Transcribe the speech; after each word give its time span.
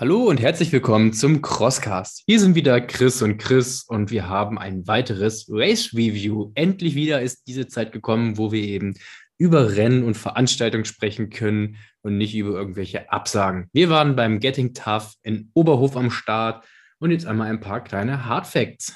Hallo 0.00 0.28
und 0.28 0.40
herzlich 0.40 0.70
willkommen 0.70 1.12
zum 1.12 1.42
Crosscast. 1.42 2.22
Hier 2.24 2.38
sind 2.38 2.54
wieder 2.54 2.80
Chris 2.80 3.20
und 3.20 3.38
Chris 3.38 3.82
und 3.82 4.12
wir 4.12 4.28
haben 4.28 4.56
ein 4.56 4.86
weiteres 4.86 5.48
Race 5.50 5.92
Review. 5.92 6.52
Endlich 6.54 6.94
wieder 6.94 7.20
ist 7.20 7.48
diese 7.48 7.66
Zeit 7.66 7.90
gekommen, 7.90 8.38
wo 8.38 8.52
wir 8.52 8.62
eben 8.62 8.94
über 9.38 9.74
Rennen 9.74 10.04
und 10.04 10.16
Veranstaltungen 10.16 10.84
sprechen 10.84 11.30
können 11.30 11.78
und 12.02 12.16
nicht 12.16 12.36
über 12.36 12.50
irgendwelche 12.50 13.10
Absagen. 13.10 13.68
Wir 13.72 13.90
waren 13.90 14.14
beim 14.14 14.38
Getting 14.38 14.72
Tough 14.72 15.14
in 15.22 15.50
Oberhof 15.54 15.96
am 15.96 16.12
Start 16.12 16.64
und 17.00 17.10
jetzt 17.10 17.26
einmal 17.26 17.48
ein 17.48 17.58
paar 17.58 17.82
kleine 17.82 18.24
Hard 18.24 18.46
Facts. 18.46 18.94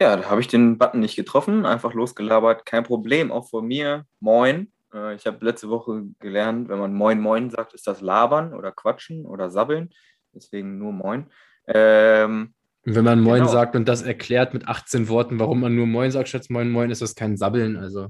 Ja, 0.00 0.16
da 0.16 0.30
habe 0.30 0.40
ich 0.40 0.46
den 0.46 0.78
Button 0.78 1.00
nicht 1.00 1.16
getroffen, 1.16 1.66
einfach 1.66 1.92
losgelabert. 1.92 2.64
Kein 2.66 2.84
Problem, 2.84 3.32
auch 3.32 3.48
von 3.48 3.66
mir. 3.66 4.04
Moin. 4.20 4.70
Äh, 4.92 5.14
ich 5.14 5.26
habe 5.26 5.44
letzte 5.44 5.68
Woche 5.68 6.04
gelernt, 6.18 6.68
wenn 6.68 6.78
man 6.78 6.94
Moin 6.94 7.20
Moin 7.20 7.50
sagt, 7.50 7.74
ist 7.74 7.86
das 7.86 8.00
Labern 8.00 8.54
oder 8.54 8.72
Quatschen 8.72 9.26
oder 9.26 9.50
Sabbeln. 9.50 9.90
Deswegen 10.32 10.78
nur 10.78 10.92
Moin. 10.92 11.26
Ähm, 11.66 12.54
wenn 12.84 13.04
man 13.04 13.20
Moin 13.20 13.40
genau. 13.40 13.52
sagt 13.52 13.76
und 13.76 13.86
das 13.86 14.02
erklärt 14.02 14.54
mit 14.54 14.66
18 14.66 15.08
Worten, 15.08 15.38
warum 15.38 15.60
man 15.60 15.74
nur 15.74 15.86
Moin 15.86 16.10
sagt 16.10 16.28
statt 16.28 16.46
Moin 16.48 16.70
Moin, 16.70 16.90
ist 16.90 17.02
das 17.02 17.14
kein 17.14 17.36
Sabbeln. 17.36 17.76
Also. 17.76 18.08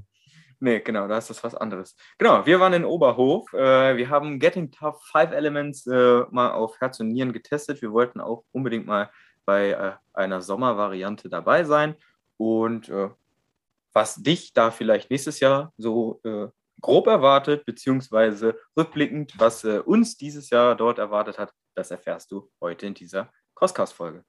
Nee, 0.61 0.79
genau, 0.81 1.07
da 1.07 1.17
ist 1.17 1.29
das 1.29 1.43
was 1.43 1.55
anderes. 1.55 1.95
Genau, 2.17 2.45
wir 2.45 2.59
waren 2.59 2.73
in 2.73 2.85
Oberhof. 2.85 3.51
Äh, 3.53 3.97
wir 3.97 4.09
haben 4.09 4.39
Getting 4.39 4.71
Tough 4.71 5.01
Five 5.11 5.31
Elements 5.31 5.87
äh, 5.87 6.23
mal 6.31 6.51
auf 6.51 6.79
Herz 6.79 6.99
und 6.99 7.09
Nieren 7.09 7.33
getestet. 7.33 7.81
Wir 7.81 7.91
wollten 7.91 8.19
auch 8.19 8.43
unbedingt 8.51 8.85
mal 8.85 9.09
bei 9.45 9.97
einer 10.13 10.41
Sommervariante 10.41 11.27
dabei 11.27 11.63
sein. 11.63 11.95
Und 12.37 12.91
was 13.93 14.15
dich 14.17 14.53
da 14.53 14.69
vielleicht 14.69 15.09
nächstes 15.09 15.39
Jahr 15.39 15.73
so 15.75 16.21
grob 16.81 17.07
erwartet, 17.07 17.65
beziehungsweise 17.65 18.57
rückblickend, 18.77 19.33
was 19.37 19.63
äh, 19.63 19.79
uns 19.79 20.17
dieses 20.17 20.49
Jahr 20.49 20.75
dort 20.75 20.99
erwartet 20.99 21.37
hat, 21.37 21.53
das 21.75 21.91
erfährst 21.91 22.31
du 22.31 22.49
heute 22.61 22.85
in 22.87 22.93
dieser 22.93 23.31
Crosscast-Folge. 23.55 24.23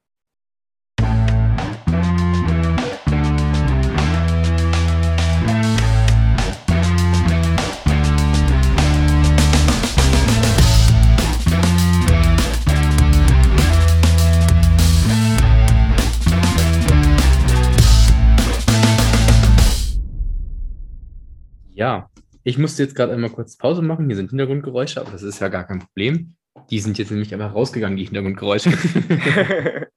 Ja, 21.72 22.10
ich 22.42 22.58
musste 22.58 22.82
jetzt 22.82 22.94
gerade 22.94 23.12
einmal 23.12 23.30
kurz 23.30 23.56
Pause 23.56 23.82
machen. 23.82 24.06
Hier 24.06 24.16
sind 24.16 24.30
Hintergrundgeräusche, 24.30 25.00
aber 25.00 25.10
das 25.10 25.22
ist 25.22 25.40
ja 25.40 25.48
gar 25.48 25.64
kein 25.64 25.80
Problem. 25.80 26.36
Die 26.70 26.80
sind 26.80 26.98
jetzt 26.98 27.10
nämlich 27.10 27.32
einfach 27.32 27.54
rausgegangen, 27.54 27.96
die 27.96 28.04
Hintergrundgeräusche. 28.04 28.70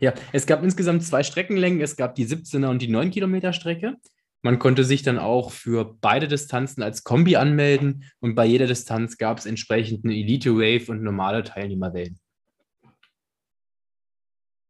ja, 0.00 0.12
es 0.32 0.46
gab 0.46 0.62
insgesamt 0.62 1.02
zwei 1.04 1.22
Streckenlängen. 1.22 1.80
Es 1.80 1.96
gab 1.96 2.14
die 2.14 2.26
17er 2.26 2.68
und 2.68 2.80
die 2.80 2.88
9 2.88 3.10
Kilometer 3.10 3.52
Strecke. 3.52 3.94
Man 4.42 4.58
konnte 4.58 4.84
sich 4.84 5.02
dann 5.02 5.18
auch 5.18 5.50
für 5.50 5.96
beide 6.00 6.28
Distanzen 6.28 6.82
als 6.82 7.02
Kombi 7.02 7.36
anmelden 7.36 8.04
und 8.20 8.34
bei 8.34 8.44
jeder 8.44 8.66
Distanz 8.66 9.16
gab 9.18 9.38
es 9.38 9.46
entsprechend 9.46 10.04
eine 10.04 10.14
Elite 10.14 10.54
Wave 10.54 10.90
und 10.90 11.02
normale 11.02 11.42
Teilnehmerwellen. 11.42 12.18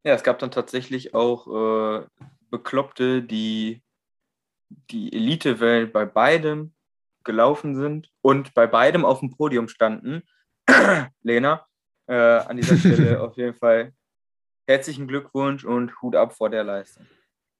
Ja, 0.03 0.13
es 0.13 0.23
gab 0.23 0.39
dann 0.39 0.51
tatsächlich 0.51 1.13
auch 1.13 2.01
äh, 2.01 2.05
Bekloppte, 2.49 3.21
die 3.21 3.83
die 4.69 5.13
Elite-Wellen 5.13 5.91
bei 5.91 6.05
beidem 6.05 6.73
gelaufen 7.27 7.75
sind 7.75 8.09
und 8.21 8.55
bei 8.55 8.65
beidem 8.65 9.05
auf 9.05 9.19
dem 9.19 9.29
Podium 9.29 9.67
standen. 9.67 10.23
Lena, 11.21 11.67
äh, 12.07 12.15
an 12.15 12.57
dieser 12.57 12.77
Stelle 12.77 13.21
auf 13.21 13.37
jeden 13.37 13.53
Fall 13.53 13.93
herzlichen 14.67 15.07
Glückwunsch 15.07 15.63
und 15.63 16.01
Hut 16.01 16.15
ab 16.15 16.33
vor 16.33 16.49
der 16.49 16.63
Leistung. 16.63 17.05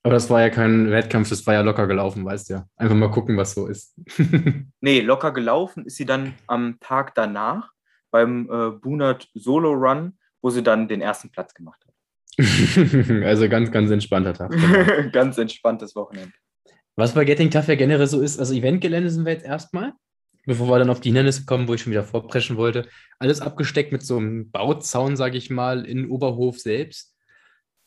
Aber 0.03 0.13
das 0.13 0.29
war 0.29 0.41
ja 0.41 0.49
kein 0.49 0.89
Wettkampf, 0.89 1.29
das 1.29 1.45
war 1.45 1.53
ja 1.53 1.61
locker 1.61 1.85
gelaufen, 1.85 2.25
weißt 2.25 2.49
du 2.49 2.53
ja. 2.55 2.65
Einfach 2.77 2.95
mal 2.95 3.11
gucken, 3.11 3.37
was 3.37 3.53
so 3.53 3.67
ist. 3.67 3.93
nee, 4.81 5.01
locker 5.01 5.31
gelaufen 5.31 5.85
ist 5.85 5.97
sie 5.97 6.05
dann 6.05 6.33
am 6.47 6.79
Tag 6.79 7.13
danach 7.15 7.71
beim 8.09 8.49
äh, 8.49 8.71
Bunat 8.71 9.27
Solo 9.33 9.73
Run, 9.73 10.17
wo 10.41 10.49
sie 10.49 10.63
dann 10.63 10.87
den 10.87 11.01
ersten 11.01 11.29
Platz 11.29 11.53
gemacht 11.53 11.83
hat. 11.85 11.93
also 13.25 13.49
ganz, 13.49 13.71
ganz 13.71 13.91
entspannter 13.91 14.33
Tag. 14.33 15.11
ganz 15.11 15.37
entspanntes 15.37 15.95
Wochenende. 15.95 16.33
Was 16.97 17.13
bei 17.13 17.25
Getting 17.25 17.51
Tough 17.51 17.67
ja 17.67 17.75
generell 17.75 18.07
so 18.07 18.21
ist, 18.21 18.39
also 18.39 18.55
Eventgelände 18.55 19.11
sind 19.11 19.23
wir 19.23 19.33
jetzt 19.33 19.45
erstmal, 19.45 19.93
bevor 20.47 20.67
wir 20.67 20.79
dann 20.79 20.89
auf 20.89 20.99
die 20.99 21.09
Hindernisse 21.09 21.45
kommen, 21.45 21.67
wo 21.67 21.75
ich 21.75 21.81
schon 21.81 21.91
wieder 21.91 22.03
vorpreschen 22.03 22.57
wollte. 22.57 22.87
Alles 23.19 23.39
abgesteckt 23.39 23.91
mit 23.91 24.01
so 24.01 24.17
einem 24.17 24.49
Bauzaun, 24.49 25.15
sage 25.15 25.37
ich 25.37 25.51
mal, 25.51 25.85
in 25.85 26.09
Oberhof 26.09 26.59
selbst. 26.59 27.15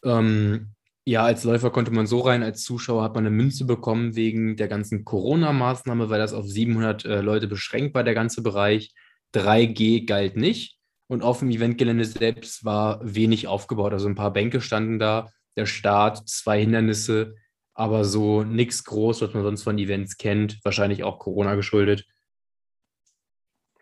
Ähm, 0.04 0.74
ja, 1.04 1.24
als 1.24 1.42
Läufer 1.42 1.70
konnte 1.70 1.90
man 1.90 2.06
so 2.06 2.20
rein, 2.20 2.44
als 2.44 2.62
Zuschauer 2.62 3.02
hat 3.02 3.16
man 3.16 3.26
eine 3.26 3.34
Münze 3.34 3.64
bekommen 3.64 4.14
wegen 4.14 4.56
der 4.56 4.68
ganzen 4.68 5.04
Corona-Maßnahme, 5.04 6.08
weil 6.08 6.20
das 6.20 6.32
auf 6.32 6.46
700 6.46 7.04
äh, 7.04 7.20
Leute 7.20 7.48
beschränkt 7.48 7.96
war, 7.96 8.04
der 8.04 8.14
ganze 8.14 8.42
Bereich. 8.42 8.94
3G 9.34 10.06
galt 10.06 10.36
nicht. 10.36 10.78
Und 11.08 11.22
auf 11.22 11.40
dem 11.40 11.50
Eventgelände 11.50 12.04
selbst 12.04 12.64
war 12.64 13.00
wenig 13.02 13.48
aufgebaut. 13.48 13.92
Also 13.92 14.08
ein 14.08 14.14
paar 14.14 14.32
Bänke 14.32 14.60
standen 14.60 15.00
da, 15.00 15.32
der 15.56 15.66
Start, 15.66 16.28
zwei 16.28 16.60
Hindernisse, 16.60 17.34
aber 17.74 18.04
so 18.04 18.42
nichts 18.42 18.84
groß, 18.84 19.22
was 19.22 19.34
man 19.34 19.42
sonst 19.42 19.62
von 19.62 19.78
Events 19.78 20.18
kennt, 20.18 20.58
wahrscheinlich 20.64 21.04
auch 21.04 21.18
Corona 21.18 21.54
geschuldet. 21.54 22.06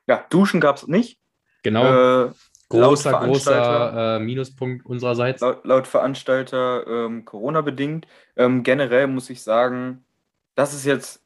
Ja, 0.07 0.25
Duschen 0.31 0.61
gab 0.61 0.77
es 0.77 0.87
nicht. 0.87 1.19
Genau. 1.63 2.27
Äh, 2.27 2.31
großer, 2.69 3.13
großer 3.13 4.17
äh, 4.17 4.19
Minuspunkt 4.21 4.87
unsererseits. 4.87 5.41
Laut, 5.41 5.65
laut 5.65 5.87
Veranstalter 5.87 6.87
ähm, 6.87 7.25
Corona-bedingt. 7.25 8.07
Ähm, 8.37 8.63
generell 8.63 9.07
muss 9.07 9.31
ich 9.31 9.43
sagen, 9.43 10.05
das 10.55 10.75
ist 10.75 10.85
jetzt 10.85 11.23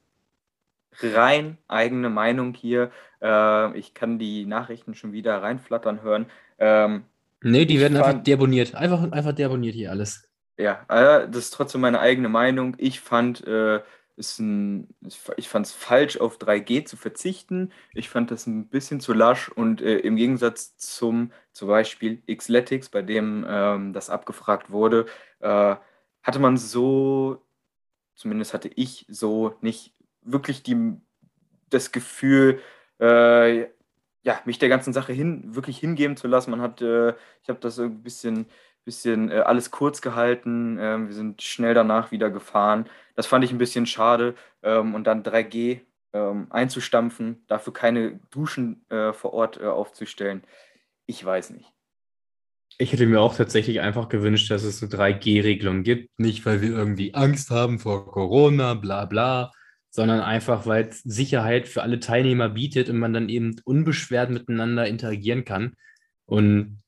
rein 1.01 1.59
eigene 1.69 2.11
Meinung 2.11 2.55
hier. 2.55 2.91
Äh, 3.21 3.79
ich 3.79 3.95
kann 3.95 4.19
die 4.19 4.47
Nachrichten 4.47 4.95
schon 4.95 5.13
wieder 5.13 5.43
reinflattern 5.43 6.03
hören. 6.03 6.27
Ähm, 6.59 7.05
nee, 7.43 7.65
die 7.65 7.81
werden 7.81 7.97
einfach 7.97 8.23
deabonniert. 8.23 8.75
Einfach, 8.75 9.11
einfach 9.13 9.33
deabonniert 9.33 9.75
hier 9.75 9.91
alles. 9.91 10.29
Ja, 10.59 10.85
äh, 10.89 11.29
das 11.29 11.37
ist 11.45 11.51
trotzdem 11.55 11.81
meine 11.81 12.01
eigene 12.01 12.29
Meinung. 12.29 12.75
Ich 12.79 13.01
fand 13.01 13.47
äh, 13.47 13.81
ich 15.37 15.49
fand 15.49 15.67
es 15.67 15.73
falsch, 15.73 16.19
auf 16.19 16.37
3G 16.39 16.85
zu 16.85 16.97
verzichten. 16.97 17.73
Ich 17.95 18.09
fand 18.11 18.31
das 18.31 18.47
ein 18.47 18.69
bisschen 18.69 19.01
zu 19.01 19.15
lasch 19.15 19.49
und 19.49 19.81
äh, 19.81 19.99
im 19.99 20.17
Gegensatz 20.17 20.77
zum 20.77 21.33
zum 21.53 21.69
Beispiel 21.69 22.23
Xletics, 22.27 22.89
bei 22.91 23.03
dem 23.03 23.45
ähm, 23.49 23.93
das 23.95 24.11
abgefragt 24.11 24.71
wurde, 24.71 25.07
äh, 25.41 25.77
hatte 26.23 26.39
man 26.39 26.57
so, 26.59 27.43
zumindest 28.17 28.55
hatte 28.55 28.69
ich 28.77 29.07
so 29.09 29.57
nicht 29.63 29.95
wirklich 30.23 30.63
die, 30.63 30.97
das 31.71 31.93
Gefühl, 31.93 32.61
äh, 33.01 33.63
ja, 34.25 34.41
mich 34.45 34.59
der 34.59 34.69
ganzen 34.69 34.93
Sache 34.93 35.13
hin, 35.13 35.55
wirklich 35.55 35.79
hingeben 35.79 36.17
zu 36.17 36.29
lassen. 36.29 36.51
Man 36.53 36.61
hat, 36.63 36.81
äh, 36.83 37.11
ich 37.43 37.49
habe 37.49 37.59
das 37.61 37.79
ein 37.79 38.03
bisschen 38.03 38.47
bisschen 38.85 39.31
äh, 39.31 39.41
alles 39.41 39.71
kurz 39.71 40.03
gehalten. 40.03 40.79
Ähm, 40.81 41.09
wir 41.09 41.15
sind 41.15 41.43
schnell 41.43 41.75
danach 41.75 42.11
wieder 42.11 42.31
gefahren. 42.31 42.89
Das 43.15 43.27
fand 43.27 43.45
ich 43.45 43.53
ein 43.53 43.59
bisschen 43.59 43.87
schade. 43.87 44.35
Ähm, 44.63 44.95
und 44.95 45.05
dann 45.07 45.23
3G 45.23 45.81
ähm, 46.13 46.47
einzustampfen, 46.51 47.43
dafür 47.49 47.73
keine 47.73 48.21
Duschen 48.31 48.85
äh, 48.91 49.13
vor 49.13 49.33
Ort 49.33 49.61
äh, 49.61 49.67
aufzustellen. 49.67 50.43
Ich 51.07 51.25
weiß 51.25 51.51
nicht. 51.51 51.73
Ich 52.79 52.93
hätte 52.93 53.07
mir 53.07 53.21
auch 53.21 53.37
tatsächlich 53.37 53.81
einfach 53.81 54.09
gewünscht, 54.09 54.51
dass 54.51 54.65
es 54.65 54.83
eine 54.83 54.91
3G-Regelung 54.91 55.83
gibt. 55.83 56.11
Nicht, 56.19 56.45
weil 56.47 56.63
wir 56.63 56.71
irgendwie 56.71 57.15
Angst 57.15 57.51
haben 57.51 57.79
vor 57.79 58.11
Corona, 58.11 58.75
bla 58.75 59.05
bla, 59.05 59.53
sondern 59.91 60.21
einfach, 60.21 60.67
weil 60.67 60.87
es 60.89 61.03
Sicherheit 61.03 61.69
für 61.69 61.83
alle 61.83 62.01
Teilnehmer 62.01 62.49
bietet 62.49 62.89
und 62.89 62.99
man 62.99 63.13
dann 63.13 63.29
eben 63.29 63.57
unbeschwert 63.65 64.31
miteinander 64.31 64.87
interagieren 64.87 65.45
kann. 65.45 65.75
Und 66.25 66.82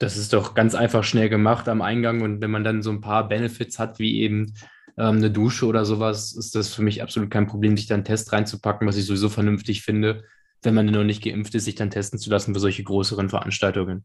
das 0.00 0.16
ist 0.16 0.32
doch 0.32 0.54
ganz 0.54 0.74
einfach 0.74 1.04
schnell 1.04 1.28
gemacht 1.28 1.68
am 1.68 1.82
Eingang. 1.82 2.22
Und 2.22 2.40
wenn 2.40 2.50
man 2.50 2.64
dann 2.64 2.82
so 2.82 2.90
ein 2.90 3.02
paar 3.02 3.28
Benefits 3.28 3.78
hat, 3.78 3.98
wie 3.98 4.22
eben 4.22 4.54
ähm, 4.96 5.16
eine 5.16 5.30
Dusche 5.30 5.66
oder 5.66 5.84
sowas, 5.84 6.32
ist 6.32 6.54
das 6.54 6.74
für 6.74 6.82
mich 6.82 7.02
absolut 7.02 7.30
kein 7.30 7.46
Problem, 7.46 7.76
sich 7.76 7.86
dann 7.86 7.96
einen 7.96 8.04
Test 8.06 8.32
reinzupacken, 8.32 8.88
was 8.88 8.96
ich 8.96 9.04
sowieso 9.04 9.28
vernünftig 9.28 9.82
finde, 9.82 10.24
wenn 10.62 10.74
man 10.74 10.86
noch 10.86 11.04
nicht 11.04 11.22
geimpft 11.22 11.54
ist, 11.54 11.66
sich 11.66 11.74
dann 11.74 11.90
testen 11.90 12.18
zu 12.18 12.30
lassen 12.30 12.54
für 12.54 12.60
solche 12.60 12.82
größeren 12.82 13.28
Veranstaltungen. 13.28 14.04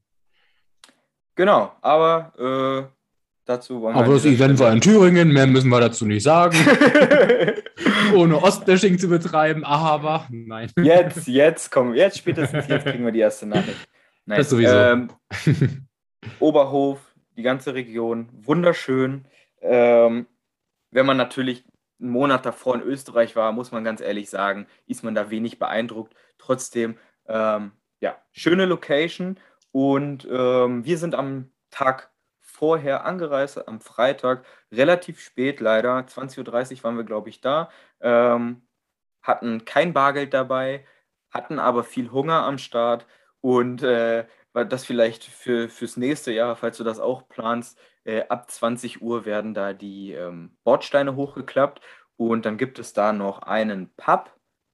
Genau, 1.35 1.71
aber 1.81 2.33
äh, 2.37 2.91
dazu 3.45 3.81
wollen 3.81 3.95
wir. 3.95 4.03
Aber 4.03 4.13
das 4.13 4.25
Event 4.25 4.59
war 4.59 4.73
in 4.73 4.81
Thüringen, 4.81 5.29
mehr 5.29 5.47
müssen 5.47 5.69
wir 5.69 5.79
dazu 5.79 6.05
nicht 6.05 6.23
sagen. 6.23 6.57
Ohne 8.13 8.41
Ostbashing 8.43 8.99
zu 8.99 9.07
betreiben, 9.07 9.63
aber 9.63 10.27
nein. 10.29 10.69
Jetzt, 10.77 11.27
jetzt, 11.27 11.71
komm, 11.71 11.93
jetzt 11.93 12.17
spätestens 12.17 12.67
jetzt 12.67 12.85
kriegen 12.85 13.05
wir 13.05 13.11
die 13.13 13.19
erste 13.19 13.45
Nachricht. 13.45 13.87
Nein. 14.25 14.39
Das 14.39 14.49
sowieso. 14.49 14.75
Ähm, 14.75 15.09
Oberhof, 16.39 16.99
die 17.37 17.43
ganze 17.43 17.73
Region, 17.73 18.29
wunderschön. 18.33 19.25
Ähm, 19.61 20.27
wenn 20.91 21.05
man 21.05 21.17
natürlich 21.17 21.65
einen 21.99 22.11
Monat 22.11 22.45
davor 22.45 22.75
in 22.75 22.81
Österreich 22.81 23.35
war, 23.35 23.51
muss 23.51 23.71
man 23.71 23.83
ganz 23.83 24.01
ehrlich 24.01 24.29
sagen, 24.29 24.67
ist 24.87 25.03
man 25.03 25.15
da 25.15 25.29
wenig 25.29 25.59
beeindruckt. 25.59 26.13
Trotzdem, 26.37 26.97
ähm, 27.27 27.71
ja, 27.99 28.17
schöne 28.31 28.65
Location 28.65 29.39
Und 29.71 30.27
ähm, 30.31 30.85
wir 30.85 30.97
sind 30.97 31.15
am 31.15 31.51
Tag 31.69 32.11
vorher 32.39 33.05
angereist, 33.05 33.67
am 33.67 33.81
Freitag, 33.81 34.45
relativ 34.71 35.19
spät 35.19 35.59
leider, 35.59 35.97
20.30 35.99 36.77
Uhr 36.77 36.83
waren 36.83 36.97
wir, 36.97 37.03
glaube 37.03 37.29
ich, 37.29 37.41
da, 37.41 37.69
ähm, 37.99 38.61
hatten 39.21 39.65
kein 39.65 39.93
Bargeld 39.93 40.33
dabei, 40.33 40.85
hatten 41.31 41.59
aber 41.59 41.83
viel 41.83 42.11
Hunger 42.11 42.43
am 42.45 42.57
Start 42.57 43.05
und 43.41 43.83
äh, 43.83 44.25
das 44.63 44.85
vielleicht 44.85 45.23
für, 45.23 45.67
fürs 45.67 45.97
nächste 45.97 46.31
Jahr, 46.31 46.55
falls 46.55 46.77
du 46.77 46.83
das 46.83 46.99
auch 46.99 47.27
planst, 47.27 47.77
äh, 48.05 48.23
ab 48.29 48.49
20 48.49 49.01
Uhr 49.01 49.25
werden 49.25 49.53
da 49.53 49.73
die 49.73 50.13
ähm, 50.13 50.55
Bordsteine 50.63 51.15
hochgeklappt 51.15 51.81
und 52.15 52.45
dann 52.45 52.57
gibt 52.57 52.79
es 52.79 52.93
da 52.93 53.11
noch 53.11 53.41
einen 53.41 53.89
Pub, 53.97 54.31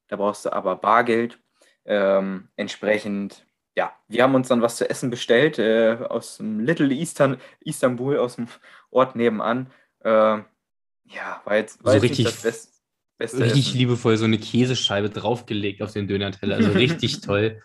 da 0.10 0.18
brauchst 0.18 0.45
du 0.45 0.54
aber 0.54 0.75
Bargeld. 0.75 1.39
Ähm, 1.86 2.50
entsprechend 2.57 3.48
ja, 3.75 3.94
wir 4.07 4.24
haben 4.24 4.36
uns 4.36 4.50
dann 4.50 4.62
was 4.62 4.75
zu 4.75 4.89
essen 4.89 5.10
bestellt 5.10 5.57
äh, 5.57 5.98
aus 6.10 6.38
dem 6.38 6.60
Little 6.60 6.94
Eastern, 6.94 7.38
Istanbul, 7.62 8.18
aus 8.18 8.36
dem 8.36 8.48
Ort 8.89 9.16
nebenan. 9.16 9.72
Äh, 10.04 10.10
ja, 10.10 11.42
war 11.45 11.56
jetzt, 11.56 11.84
war 11.84 11.94
so 11.94 11.98
jetzt 11.98 12.04
richtig, 12.04 12.25
das 12.25 12.42
Best, 12.42 12.81
Beste. 13.18 13.39
Richtig 13.39 13.68
Essen. 13.68 13.77
liebevoll 13.77 14.18
so 14.18 14.25
eine 14.25 14.39
Käsescheibe 14.39 15.10
draufgelegt 15.10 15.81
auf 15.81 15.94
den 15.94 16.07
Dönerteller. 16.07 16.56
Also 16.56 16.72
richtig 16.72 17.22
toll. 17.22 17.62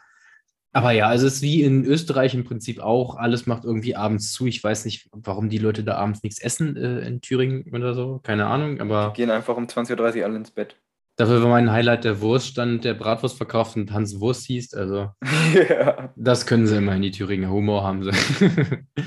Aber 0.77 0.91
ja, 0.91 1.09
also 1.09 1.27
es 1.27 1.37
ist 1.37 1.43
wie 1.43 1.63
in 1.63 1.87
Österreich 1.87 2.35
im 2.35 2.45
Prinzip 2.45 2.81
auch. 2.81 3.17
Alles 3.17 3.47
macht 3.47 3.65
irgendwie 3.65 3.97
abends 3.97 4.31
zu. 4.35 4.45
Ich 4.45 4.63
weiß 4.63 4.85
nicht, 4.85 5.09
warum 5.11 5.49
die 5.49 5.57
Leute 5.57 5.83
da 5.83 5.97
abends 5.97 6.23
nichts 6.23 6.39
essen 6.39 6.77
äh, 6.77 6.99
in 6.99 7.23
Thüringen 7.23 7.65
oder 7.75 7.95
so. 7.95 8.21
Keine 8.23 8.45
Ahnung, 8.45 8.79
aber. 8.83 9.15
Die 9.17 9.23
gehen 9.23 9.31
einfach 9.31 9.57
um 9.57 9.65
20.30 9.65 10.19
Uhr 10.19 10.25
alle 10.27 10.37
ins 10.37 10.51
Bett. 10.51 10.77
Dafür 11.17 11.43
war 11.43 11.49
mein 11.49 11.73
Highlight 11.73 12.05
der 12.05 12.21
Wurststand, 12.21 12.85
der 12.85 12.93
Bratwurst 12.93 13.39
verkauft 13.39 13.77
und 13.77 13.91
Hans 13.91 14.21
Wurst 14.21 14.45
hieß. 14.45 14.75
Also, 14.75 15.13
ja. 15.71 16.13
das 16.15 16.45
können 16.45 16.67
sie 16.67 16.77
immer 16.77 16.95
in 16.95 17.01
die 17.01 17.11
Thüringer 17.11 17.49
Humor 17.49 17.83
haben. 17.83 18.03
Sie. 18.03 18.11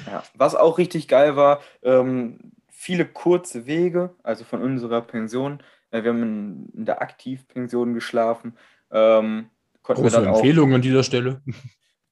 ja. 0.08 0.24
Was 0.34 0.56
auch 0.56 0.80
richtig 0.80 1.08
geil 1.08 1.36
war, 1.36 1.60
ähm, 1.84 2.40
viele 2.68 3.06
kurze 3.06 3.68
Wege, 3.68 4.16
also 4.24 4.44
von 4.44 4.64
unserer 4.64 5.02
Pension. 5.02 5.62
Äh, 5.92 6.02
wir 6.02 6.10
haben 6.10 6.24
in, 6.24 6.70
in 6.70 6.86
der 6.86 7.04
Aktivpension 7.04 7.94
geschlafen. 7.94 8.58
Ähm, 8.90 9.52
konnten 9.96 10.04
Große 10.04 10.18
wir 10.18 10.26
dann 10.26 10.36
Empfehlung 10.36 10.72
auch, 10.72 10.76
an 10.76 10.82
dieser 10.82 11.04
Stelle. 11.04 11.42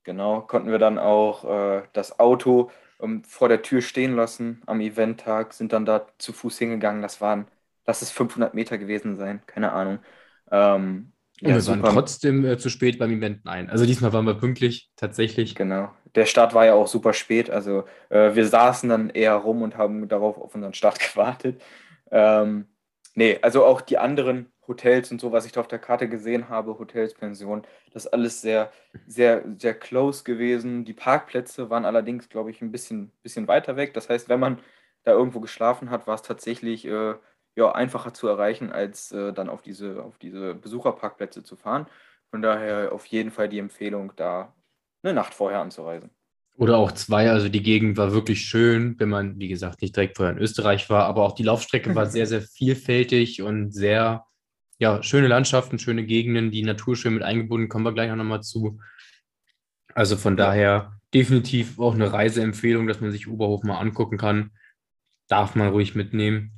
Genau, 0.03 0.41
konnten 0.41 0.71
wir 0.71 0.79
dann 0.79 0.97
auch 0.97 1.43
äh, 1.43 1.83
das 1.93 2.19
Auto 2.19 2.71
ähm, 3.01 3.23
vor 3.23 3.49
der 3.49 3.61
Tür 3.61 3.81
stehen 3.81 4.15
lassen 4.15 4.61
am 4.65 4.81
Eventtag, 4.81 5.53
sind 5.53 5.73
dann 5.73 5.85
da 5.85 6.07
zu 6.17 6.33
Fuß 6.33 6.57
hingegangen. 6.57 7.01
Das 7.01 7.21
waren 7.21 7.47
lass 7.85 8.01
es 8.01 8.11
500 8.11 8.53
Meter 8.53 8.77
gewesen 8.77 9.15
sein, 9.15 9.41
keine 9.47 9.71
Ahnung. 9.71 9.99
Ähm, 10.51 11.13
und 11.41 11.49
ja, 11.49 11.55
wir 11.55 11.67
waren 11.67 11.83
trotzdem 11.83 12.45
äh, 12.45 12.57
zu 12.57 12.69
spät 12.69 12.99
beim 12.99 13.11
Event. 13.11 13.45
Nein, 13.45 13.69
also 13.69 13.85
diesmal 13.85 14.11
waren 14.11 14.25
wir 14.25 14.33
pünktlich, 14.33 14.89
tatsächlich. 14.95 15.55
Genau. 15.55 15.91
Der 16.15 16.25
Start 16.25 16.53
war 16.53 16.65
ja 16.65 16.73
auch 16.73 16.87
super 16.87 17.13
spät. 17.13 17.49
Also 17.49 17.83
äh, 18.09 18.33
wir 18.33 18.47
saßen 18.47 18.89
dann 18.89 19.09
eher 19.11 19.35
rum 19.35 19.61
und 19.61 19.77
haben 19.77 20.07
darauf 20.07 20.37
auf 20.37 20.55
unseren 20.55 20.73
Start 20.73 20.99
gewartet. 21.13 21.61
Ähm, 22.11 22.65
nee, 23.13 23.37
also 23.41 23.65
auch 23.65 23.81
die 23.81 23.97
anderen 23.97 24.51
Hotels 24.67 25.11
und 25.11 25.21
so, 25.21 25.31
was 25.31 25.45
ich 25.45 25.51
da 25.51 25.61
auf 25.61 25.67
der 25.67 25.79
Karte 25.79 26.09
gesehen 26.09 26.49
habe, 26.49 26.77
Hotels, 26.77 27.13
Pensionen, 27.13 27.63
das 27.91 28.05
ist 28.05 28.13
alles 28.13 28.41
sehr, 28.41 28.71
sehr, 29.07 29.43
sehr 29.57 29.73
close 29.73 30.23
gewesen. 30.23 30.85
Die 30.85 30.93
Parkplätze 30.93 31.69
waren 31.69 31.85
allerdings, 31.85 32.29
glaube 32.29 32.51
ich, 32.51 32.61
ein 32.61 32.71
bisschen, 32.71 33.11
bisschen 33.23 33.47
weiter 33.47 33.75
weg. 33.77 33.93
Das 33.93 34.09
heißt, 34.09 34.29
wenn 34.29 34.39
man 34.39 34.59
da 35.03 35.11
irgendwo 35.11 35.39
geschlafen 35.39 35.89
hat, 35.89 36.05
war 36.07 36.15
es 36.15 36.21
tatsächlich 36.21 36.85
äh, 36.85 37.15
ja, 37.55 37.71
einfacher 37.71 38.13
zu 38.13 38.27
erreichen, 38.27 38.71
als 38.71 39.11
äh, 39.11 39.33
dann 39.33 39.49
auf 39.49 39.61
diese, 39.61 40.03
auf 40.03 40.17
diese 40.19 40.53
Besucherparkplätze 40.53 41.43
zu 41.43 41.55
fahren. 41.55 41.87
Von 42.29 42.41
daher 42.41 42.91
auf 42.91 43.05
jeden 43.07 43.31
Fall 43.31 43.49
die 43.49 43.59
Empfehlung, 43.59 44.13
da 44.15 44.53
eine 45.01 45.13
Nacht 45.13 45.33
vorher 45.33 45.59
anzureisen. 45.59 46.11
Oder 46.57 46.77
auch 46.77 46.91
zwei, 46.91 47.29
also 47.31 47.49
die 47.49 47.63
Gegend 47.63 47.97
war 47.97 48.11
wirklich 48.13 48.41
schön, 48.41 48.95
wenn 48.99 49.09
man, 49.09 49.39
wie 49.39 49.47
gesagt, 49.47 49.81
nicht 49.81 49.95
direkt 49.95 50.17
vorher 50.17 50.35
in 50.35 50.41
Österreich 50.41 50.89
war, 50.89 51.05
aber 51.05 51.23
auch 51.23 51.33
die 51.33 51.43
Laufstrecke 51.43 51.95
war 51.95 52.05
sehr, 52.07 52.25
sehr 52.27 52.41
vielfältig 52.41 53.41
und 53.41 53.71
sehr, 53.71 54.26
ja, 54.79 55.01
schöne 55.01 55.27
Landschaften, 55.27 55.79
schöne 55.79 56.05
Gegenden, 56.05 56.51
die 56.51 56.63
Natur 56.63 56.95
schön 56.95 57.13
mit 57.13 57.23
eingebunden, 57.23 57.69
kommen 57.69 57.85
wir 57.85 57.93
gleich 57.93 58.11
auch 58.11 58.15
nochmal 58.15 58.43
zu. 58.43 58.79
Also 59.93 60.17
von 60.17 60.37
ja. 60.37 60.45
daher 60.45 60.99
definitiv 61.13 61.79
auch 61.79 61.95
eine 61.95 62.11
Reiseempfehlung, 62.11 62.87
dass 62.87 63.01
man 63.01 63.11
sich 63.11 63.27
Oberhof 63.27 63.63
mal 63.63 63.79
angucken 63.79 64.17
kann. 64.17 64.51
Darf 65.27 65.55
man 65.55 65.69
ruhig 65.69 65.95
mitnehmen. 65.95 66.53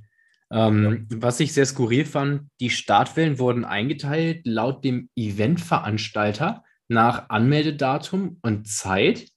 Ähm, 0.51 1.07
was 1.09 1.39
ich 1.39 1.53
sehr 1.53 1.65
skurril 1.65 2.05
fand, 2.05 2.49
die 2.59 2.69
Startwellen 2.69 3.39
wurden 3.39 3.65
eingeteilt 3.65 4.41
laut 4.45 4.83
dem 4.83 5.09
Eventveranstalter 5.15 6.63
nach 6.87 7.29
Anmeldedatum 7.29 8.39
und 8.41 8.67
Zeit. 8.67 9.27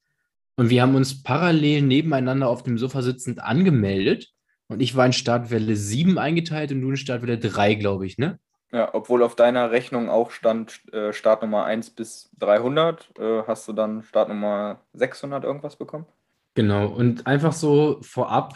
Und 0.56 0.70
wir 0.70 0.82
haben 0.82 0.94
uns 0.94 1.22
parallel 1.22 1.82
nebeneinander 1.82 2.48
auf 2.48 2.62
dem 2.62 2.78
Sofa 2.78 3.02
sitzend 3.02 3.40
angemeldet. 3.42 4.30
Und 4.68 4.80
ich 4.80 4.96
war 4.96 5.04
in 5.04 5.12
Startwelle 5.12 5.76
7 5.76 6.18
eingeteilt 6.18 6.72
und 6.72 6.80
du 6.80 6.90
in 6.90 6.96
Startwelle 6.96 7.38
3, 7.38 7.74
glaube 7.74 8.06
ich, 8.06 8.16
ne? 8.16 8.38
Ja, 8.72 8.94
obwohl 8.94 9.22
auf 9.22 9.36
deiner 9.36 9.70
Rechnung 9.70 10.08
auch 10.08 10.30
stand 10.30 10.80
äh, 10.94 11.12
Startnummer 11.12 11.64
1 11.64 11.90
bis 11.90 12.30
300, 12.38 13.10
äh, 13.18 13.42
hast 13.46 13.68
du 13.68 13.74
dann 13.74 14.02
Startnummer 14.02 14.80
600 14.94 15.44
irgendwas 15.44 15.76
bekommen? 15.76 16.06
Genau, 16.54 16.86
und 16.86 17.26
einfach 17.26 17.52
so 17.52 17.98
vorab, 18.00 18.54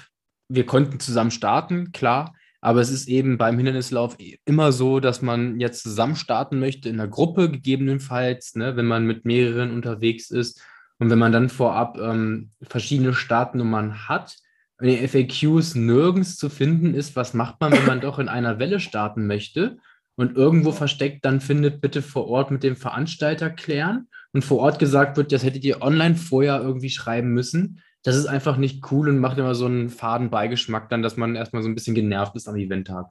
wir 0.48 0.64
konnten 0.64 1.00
zusammen 1.00 1.30
starten, 1.30 1.92
klar, 1.92 2.34
aber 2.62 2.80
es 2.80 2.90
ist 2.90 3.08
eben 3.08 3.36
beim 3.36 3.58
Hindernislauf 3.58 4.16
immer 4.46 4.72
so, 4.72 5.00
dass 5.00 5.20
man 5.20 5.60
jetzt 5.60 5.82
zusammen 5.82 6.16
starten 6.16 6.58
möchte, 6.60 6.88
in 6.88 6.98
einer 6.98 7.08
Gruppe 7.08 7.50
gegebenenfalls, 7.50 8.54
ne, 8.54 8.74
wenn 8.74 8.86
man 8.86 9.06
mit 9.06 9.26
mehreren 9.26 9.70
unterwegs 9.70 10.30
ist. 10.30 10.62
Und 10.98 11.10
wenn 11.10 11.18
man 11.18 11.32
dann 11.32 11.50
vorab 11.50 11.98
ähm, 11.98 12.52
verschiedene 12.62 13.12
Startnummern 13.12 14.08
hat, 14.08 14.36
in 14.80 14.88
den 14.88 15.08
FAQs 15.08 15.74
nirgends 15.74 16.36
zu 16.36 16.48
finden 16.48 16.94
ist, 16.94 17.16
was 17.16 17.34
macht 17.34 17.60
man, 17.60 17.72
wenn 17.72 17.86
man 17.86 18.00
doch 18.00 18.18
in 18.18 18.28
einer 18.28 18.58
Welle 18.58 18.80
starten 18.80 19.26
möchte 19.26 19.78
und 20.16 20.36
irgendwo 20.36 20.72
versteckt 20.72 21.24
dann 21.24 21.40
findet, 21.40 21.80
bitte 21.80 22.02
vor 22.02 22.28
Ort 22.28 22.50
mit 22.50 22.62
dem 22.62 22.76
Veranstalter 22.76 23.50
klären 23.50 24.08
und 24.32 24.44
vor 24.44 24.58
Ort 24.58 24.78
gesagt 24.78 25.16
wird, 25.16 25.32
das 25.32 25.44
hättet 25.44 25.64
ihr 25.64 25.82
online 25.82 26.16
vorher 26.16 26.60
irgendwie 26.60 26.90
schreiben 26.90 27.28
müssen, 27.28 27.82
das 28.02 28.16
ist 28.16 28.26
einfach 28.26 28.56
nicht 28.56 28.90
cool 28.90 29.08
und 29.08 29.18
macht 29.18 29.38
immer 29.38 29.54
so 29.54 29.66
einen 29.66 29.90
faden 29.90 30.30
Beigeschmack 30.30 30.88
dann, 30.88 31.02
dass 31.02 31.16
man 31.16 31.34
erstmal 31.34 31.62
so 31.62 31.68
ein 31.68 31.74
bisschen 31.74 31.94
genervt 31.94 32.36
ist 32.36 32.48
am 32.48 32.56
Eventtag. 32.56 33.06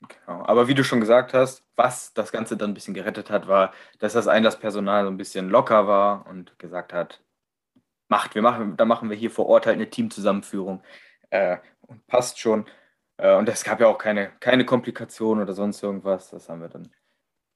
Genau. 0.00 0.44
Aber 0.44 0.66
wie 0.66 0.74
du 0.74 0.82
schon 0.82 1.00
gesagt 1.00 1.34
hast, 1.34 1.62
was 1.76 2.12
das 2.14 2.32
Ganze 2.32 2.56
dann 2.56 2.70
ein 2.70 2.74
bisschen 2.74 2.94
gerettet 2.94 3.30
hat, 3.30 3.46
war, 3.48 3.72
dass 3.98 4.14
das 4.14 4.28
ein 4.28 4.42
Personal 4.58 5.04
so 5.04 5.10
ein 5.10 5.18
bisschen 5.18 5.50
locker 5.50 5.86
war 5.86 6.26
und 6.26 6.58
gesagt 6.58 6.92
hat, 6.92 7.22
macht, 8.08 8.34
wir 8.34 8.42
machen, 8.42 8.76
da 8.76 8.84
machen 8.84 9.08
wir 9.08 9.16
hier 9.16 9.30
vor 9.30 9.46
Ort 9.46 9.66
halt 9.66 9.76
eine 9.76 9.88
Teamzusammenführung. 9.88 10.82
Äh, 11.30 11.58
und 11.82 12.06
passt 12.06 12.38
schon. 12.38 12.66
Äh, 13.20 13.36
und 13.36 13.48
es 13.48 13.64
gab 13.64 13.80
ja 13.80 13.86
auch 13.88 13.98
keine, 13.98 14.30
keine 14.40 14.64
Komplikationen 14.64 15.42
oder 15.42 15.52
sonst 15.52 15.82
irgendwas. 15.82 16.30
Das 16.30 16.48
haben 16.48 16.60
wir 16.62 16.68
dann 16.68 16.90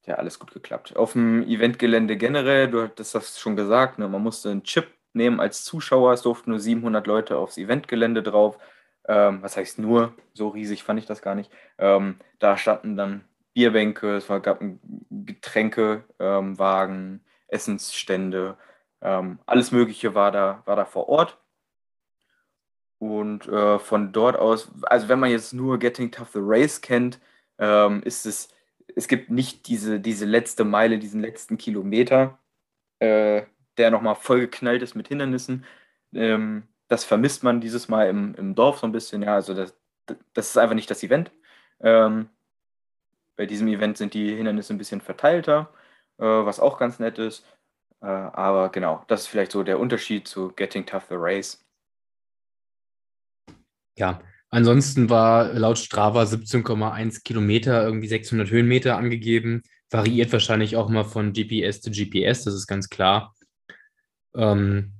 ja 0.06 0.16
alles 0.16 0.38
gut 0.38 0.52
geklappt. 0.52 0.96
Auf 0.96 1.12
dem 1.12 1.42
Eventgelände 1.42 2.16
generell, 2.16 2.70
du 2.70 2.82
hattest 2.82 3.14
das 3.14 3.40
schon 3.40 3.56
gesagt, 3.56 3.98
ne, 3.98 4.08
man 4.08 4.22
musste 4.22 4.50
einen 4.50 4.64
Chip 4.64 4.88
nehmen 5.14 5.40
als 5.40 5.64
Zuschauer. 5.64 6.12
Es 6.12 6.22
durften 6.22 6.50
nur 6.50 6.60
700 6.60 7.06
Leute 7.06 7.38
aufs 7.38 7.56
Eventgelände 7.58 8.22
drauf. 8.22 8.58
Ähm, 9.08 9.42
was 9.42 9.56
heißt 9.56 9.78
nur? 9.78 10.14
So 10.34 10.48
riesig 10.48 10.82
fand 10.84 10.98
ich 11.00 11.06
das 11.06 11.22
gar 11.22 11.34
nicht. 11.34 11.50
Ähm, 11.78 12.18
da 12.38 12.56
standen 12.56 12.96
dann 12.96 13.24
Bierbänke, 13.54 14.16
es 14.16 14.28
war, 14.28 14.40
gab 14.40 14.60
Getränkewagen, 15.10 16.04
ähm, 16.18 17.20
Essensstände, 17.48 18.56
ähm, 19.00 19.38
alles 19.46 19.70
Mögliche 19.70 20.14
war 20.14 20.32
da, 20.32 20.62
war 20.66 20.76
da 20.76 20.84
vor 20.84 21.08
Ort. 21.08 21.38
Und 23.04 23.46
äh, 23.48 23.78
von 23.78 24.12
dort 24.12 24.36
aus, 24.36 24.70
also 24.84 25.08
wenn 25.08 25.20
man 25.20 25.30
jetzt 25.30 25.52
nur 25.52 25.78
Getting 25.78 26.10
Tough 26.10 26.30
the 26.32 26.40
Race 26.40 26.80
kennt, 26.80 27.20
ähm, 27.58 28.02
ist 28.02 28.24
es, 28.24 28.48
es 28.96 29.08
gibt 29.08 29.30
nicht 29.30 29.68
diese, 29.68 30.00
diese 30.00 30.24
letzte 30.24 30.64
Meile, 30.64 30.98
diesen 30.98 31.20
letzten 31.20 31.58
Kilometer. 31.58 32.38
Äh, 33.00 33.42
der 33.76 33.90
nochmal 33.90 34.14
vollgeknallt 34.14 34.82
ist 34.82 34.94
mit 34.94 35.08
Hindernissen. 35.08 35.66
Ähm, 36.14 36.62
das 36.88 37.04
vermisst 37.04 37.42
man 37.42 37.60
dieses 37.60 37.88
Mal 37.88 38.08
im, 38.08 38.34
im 38.36 38.54
Dorf 38.54 38.78
so 38.78 38.86
ein 38.86 38.92
bisschen. 38.92 39.22
Ja, 39.22 39.34
also 39.34 39.52
das, 39.52 39.74
das 40.32 40.48
ist 40.50 40.56
einfach 40.58 40.74
nicht 40.74 40.90
das 40.90 41.02
Event. 41.02 41.30
Ähm, 41.80 42.28
bei 43.36 43.46
diesem 43.46 43.68
Event 43.68 43.98
sind 43.98 44.14
die 44.14 44.34
Hindernisse 44.34 44.72
ein 44.74 44.78
bisschen 44.78 45.00
verteilter, 45.02 45.70
äh, 46.18 46.24
was 46.24 46.60
auch 46.60 46.78
ganz 46.78 46.98
nett 47.00 47.18
ist. 47.18 47.44
Äh, 48.00 48.06
aber 48.06 48.70
genau, 48.70 49.04
das 49.08 49.22
ist 49.22 49.26
vielleicht 49.26 49.52
so 49.52 49.62
der 49.62 49.80
Unterschied 49.80 50.28
zu 50.28 50.52
Getting 50.52 50.86
Tough 50.86 51.06
the 51.08 51.16
Race. 51.18 51.63
Ja, 53.96 54.20
ansonsten 54.50 55.10
war 55.10 55.52
laut 55.52 55.78
Strava 55.78 56.22
17,1 56.22 57.22
Kilometer, 57.24 57.84
irgendwie 57.84 58.08
600 58.08 58.50
Höhenmeter 58.50 58.96
angegeben. 58.96 59.62
Variiert 59.90 60.32
wahrscheinlich 60.32 60.76
auch 60.76 60.88
mal 60.88 61.04
von 61.04 61.32
GPS 61.32 61.80
zu 61.80 61.90
GPS, 61.90 62.44
das 62.44 62.54
ist 62.54 62.66
ganz 62.66 62.88
klar. 62.88 63.34
Ähm, 64.34 64.92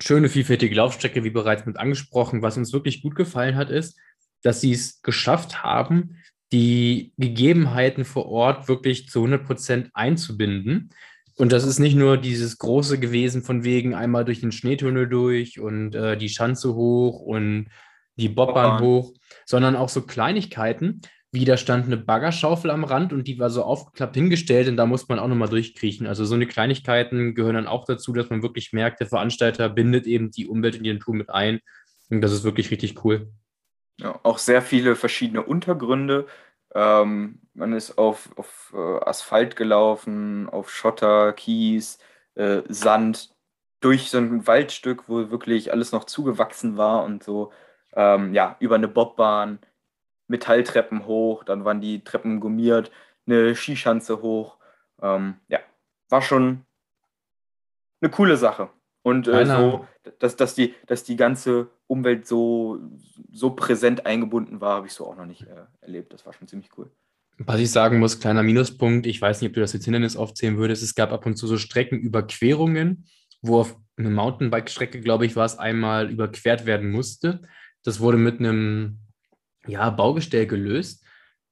schöne, 0.00 0.28
vielfältige 0.28 0.74
Laufstrecke, 0.74 1.24
wie 1.24 1.30
bereits 1.30 1.66
mit 1.66 1.76
angesprochen. 1.76 2.42
Was 2.42 2.56
uns 2.56 2.72
wirklich 2.72 3.02
gut 3.02 3.16
gefallen 3.16 3.56
hat, 3.56 3.70
ist, 3.70 3.98
dass 4.42 4.60
sie 4.60 4.72
es 4.72 5.02
geschafft 5.02 5.62
haben, 5.62 6.16
die 6.52 7.12
Gegebenheiten 7.18 8.04
vor 8.04 8.26
Ort 8.26 8.68
wirklich 8.68 9.08
zu 9.08 9.20
100 9.20 9.44
Prozent 9.44 9.90
einzubinden. 9.94 10.90
Und 11.36 11.52
das 11.52 11.64
ist 11.64 11.78
nicht 11.78 11.94
nur 11.94 12.16
dieses 12.16 12.58
große 12.58 12.98
gewesen, 12.98 13.42
von 13.42 13.64
wegen 13.64 13.94
einmal 13.94 14.24
durch 14.24 14.40
den 14.40 14.52
Schneetunnel 14.52 15.08
durch 15.08 15.60
und 15.60 15.94
äh, 15.94 16.16
die 16.16 16.28
Schanze 16.28 16.74
hoch 16.74 17.20
und 17.20 17.68
die 18.18 18.28
Bobbahn 18.28 18.80
hoch, 18.80 19.12
sondern 19.46 19.76
auch 19.76 19.88
so 19.88 20.02
Kleinigkeiten, 20.02 21.00
wie 21.30 21.44
da 21.44 21.56
stand 21.56 21.86
eine 21.86 21.96
Baggerschaufel 21.96 22.70
am 22.70 22.84
Rand 22.84 23.12
und 23.12 23.28
die 23.28 23.38
war 23.38 23.50
so 23.50 23.62
aufgeklappt 23.62 24.16
hingestellt 24.16 24.68
und 24.68 24.76
da 24.76 24.86
muss 24.86 25.08
man 25.08 25.18
auch 25.18 25.28
nochmal 25.28 25.48
durchkriechen. 25.48 26.06
Also 26.06 26.24
so 26.24 26.34
eine 26.34 26.46
Kleinigkeiten 26.46 27.34
gehören 27.34 27.54
dann 27.54 27.66
auch 27.66 27.84
dazu, 27.84 28.12
dass 28.12 28.30
man 28.30 28.42
wirklich 28.42 28.72
merkt, 28.72 29.00
der 29.00 29.06
Veranstalter 29.06 29.68
bindet 29.68 30.06
eben 30.06 30.30
die 30.30 30.46
Umwelt 30.46 30.74
in 30.74 30.84
den 30.84 31.00
Tour 31.00 31.14
mit 31.14 31.30
ein 31.30 31.60
und 32.08 32.22
das 32.22 32.32
ist 32.32 32.44
wirklich 32.44 32.70
richtig 32.70 33.04
cool. 33.04 33.30
Ja, 34.00 34.18
auch 34.22 34.38
sehr 34.38 34.62
viele 34.62 34.96
verschiedene 34.96 35.42
Untergründe. 35.42 36.26
Ähm, 36.74 37.40
man 37.54 37.72
ist 37.72 37.98
auf, 37.98 38.30
auf 38.36 38.72
äh, 38.74 39.04
Asphalt 39.04 39.56
gelaufen, 39.56 40.48
auf 40.48 40.70
Schotter, 40.70 41.32
Kies, 41.32 41.98
äh, 42.36 42.62
Sand, 42.68 43.30
durch 43.80 44.10
so 44.10 44.18
ein 44.18 44.46
Waldstück, 44.46 45.04
wo 45.08 45.30
wirklich 45.30 45.72
alles 45.72 45.92
noch 45.92 46.04
zugewachsen 46.04 46.76
war 46.76 47.04
und 47.04 47.22
so, 47.22 47.52
ähm, 47.94 48.34
ja, 48.34 48.56
über 48.60 48.74
eine 48.74 48.88
Bobbahn, 48.88 49.58
Metalltreppen 50.28 51.06
hoch, 51.06 51.44
dann 51.44 51.64
waren 51.64 51.80
die 51.80 52.04
Treppen 52.04 52.40
gummiert, 52.40 52.90
eine 53.26 53.54
Skischanze 53.54 54.20
hoch. 54.22 54.58
Ähm, 55.00 55.36
ja, 55.48 55.60
war 56.08 56.22
schon 56.22 56.64
eine 58.00 58.10
coole 58.10 58.36
Sache. 58.36 58.70
Und 59.02 59.26
äh, 59.28 59.46
so, 59.46 59.86
dass, 60.18 60.36
dass, 60.36 60.54
die, 60.54 60.74
dass 60.86 61.04
die 61.04 61.16
ganze 61.16 61.70
Umwelt 61.86 62.26
so, 62.26 62.78
so 63.32 63.50
präsent 63.50 64.06
eingebunden 64.06 64.60
war, 64.60 64.76
habe 64.76 64.86
ich 64.86 64.92
so 64.92 65.06
auch 65.06 65.16
noch 65.16 65.24
nicht 65.24 65.42
äh, 65.42 65.64
erlebt. 65.80 66.12
Das 66.12 66.26
war 66.26 66.32
schon 66.32 66.48
ziemlich 66.48 66.70
cool. 66.76 66.90
Was 67.38 67.60
ich 67.60 67.70
sagen 67.70 68.00
muss, 68.00 68.18
kleiner 68.18 68.42
Minuspunkt, 68.42 69.06
ich 69.06 69.22
weiß 69.22 69.40
nicht, 69.40 69.50
ob 69.50 69.54
du 69.54 69.60
das 69.60 69.72
jetzt 69.72 69.84
Hindernis 69.84 70.16
aufzählen 70.16 70.58
würdest, 70.58 70.82
es 70.82 70.96
gab 70.96 71.12
ab 71.12 71.24
und 71.24 71.36
zu 71.36 71.46
so 71.46 71.56
Streckenüberquerungen, 71.56 73.06
wo 73.42 73.60
auf 73.60 73.76
eine 73.96 74.10
Mountainbike-Strecke, 74.10 75.00
glaube 75.00 75.24
ich, 75.24 75.36
war 75.36 75.46
es 75.46 75.58
einmal 75.58 76.10
überquert 76.10 76.66
werden 76.66 76.90
musste. 76.90 77.42
Das 77.88 78.00
wurde 78.00 78.18
mit 78.18 78.38
einem 78.38 78.98
ja, 79.66 79.90
Baugestell 79.90 80.46
gelöst, 80.46 81.04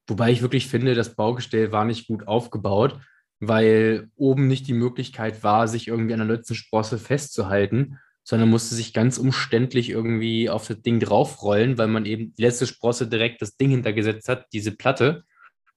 wobei 0.07 0.31
ich 0.31 0.43
wirklich 0.43 0.69
finde, 0.69 0.95
das 0.95 1.15
Baugestell 1.17 1.73
war 1.73 1.85
nicht 1.85 2.07
gut 2.07 2.29
aufgebaut 2.29 3.01
weil 3.41 4.09
oben 4.17 4.47
nicht 4.49 4.67
die 4.67 4.73
Möglichkeit 4.73 5.45
war, 5.45 5.69
sich 5.69 5.89
irgendwie 5.89 6.15
an 6.15 6.27
der 6.27 6.37
letzten 6.37 6.55
Sprosse 6.55 6.99
festzuhalten, 6.99 7.99
sondern 8.25 8.49
musste 8.49 8.75
sich 8.75 8.93
ganz 8.93 9.19
umständlich 9.19 9.91
irgendwie 9.91 10.51
auf 10.51 10.67
das 10.67 10.83
Ding 10.83 11.01
draufrollen, 11.01 11.79
weil 11.79 11.89
man 11.89 12.07
eben 12.07 12.35
die 12.35 12.43
letzte 12.43 12.67
Sprosse 12.67 13.07
direkt 13.07 13.43
das 13.43 13.57
Ding 13.57 13.71
hintergesetzt 13.71 14.29
hat, 14.29 14.47
diese 14.53 14.73
Platte, 14.73 15.25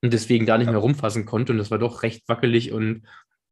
und 0.02 0.14
deswegen 0.14 0.46
da 0.46 0.58
nicht 0.58 0.70
mehr 0.70 0.80
rumfassen 0.80 1.26
konnte. 1.26 1.52
Und 1.52 1.58
das 1.58 1.72
war 1.72 1.78
doch 1.78 2.04
recht 2.04 2.28
wackelig 2.30 2.72
und 2.72 3.06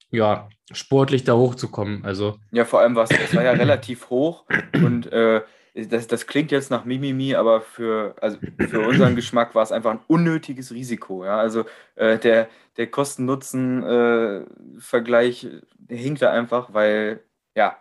ja, 0.10 0.48
sportlich 0.72 1.26
da 1.26 1.36
hochzukommen. 1.36 2.06
Also. 2.06 2.38
Ja, 2.52 2.64
vor 2.64 2.80
allem 2.80 2.96
war 2.96 3.04
es, 3.04 3.10
es 3.12 3.36
war 3.36 3.44
ja 3.44 3.52
relativ 3.52 4.10
hoch 4.10 4.46
und 4.74 5.12
äh, 5.12 5.42
das, 5.86 6.08
das 6.08 6.26
klingt 6.26 6.52
jetzt 6.52 6.72
nach 6.72 6.86
Mimimi, 6.86 7.36
aber 7.36 7.62
für, 7.62 8.16
also 8.22 8.40
für 8.58 8.80
unseren 8.82 9.16
Geschmack 9.16 9.54
war 9.56 9.64
es 9.64 9.72
einfach 9.72 9.92
ein 9.92 10.00
unnötiges 10.08 10.72
Risiko. 10.72 11.24
Ja? 11.24 11.38
Also 11.38 11.66
äh, 11.96 12.18
der, 12.18 12.50
der 12.78 12.88
Kosten-Nutzen-Vergleich 12.88 15.48
äh, 15.90 15.96
hinkt 15.96 16.22
da 16.22 16.32
einfach, 16.32 16.74
weil 16.74 17.22
ja, 17.56 17.78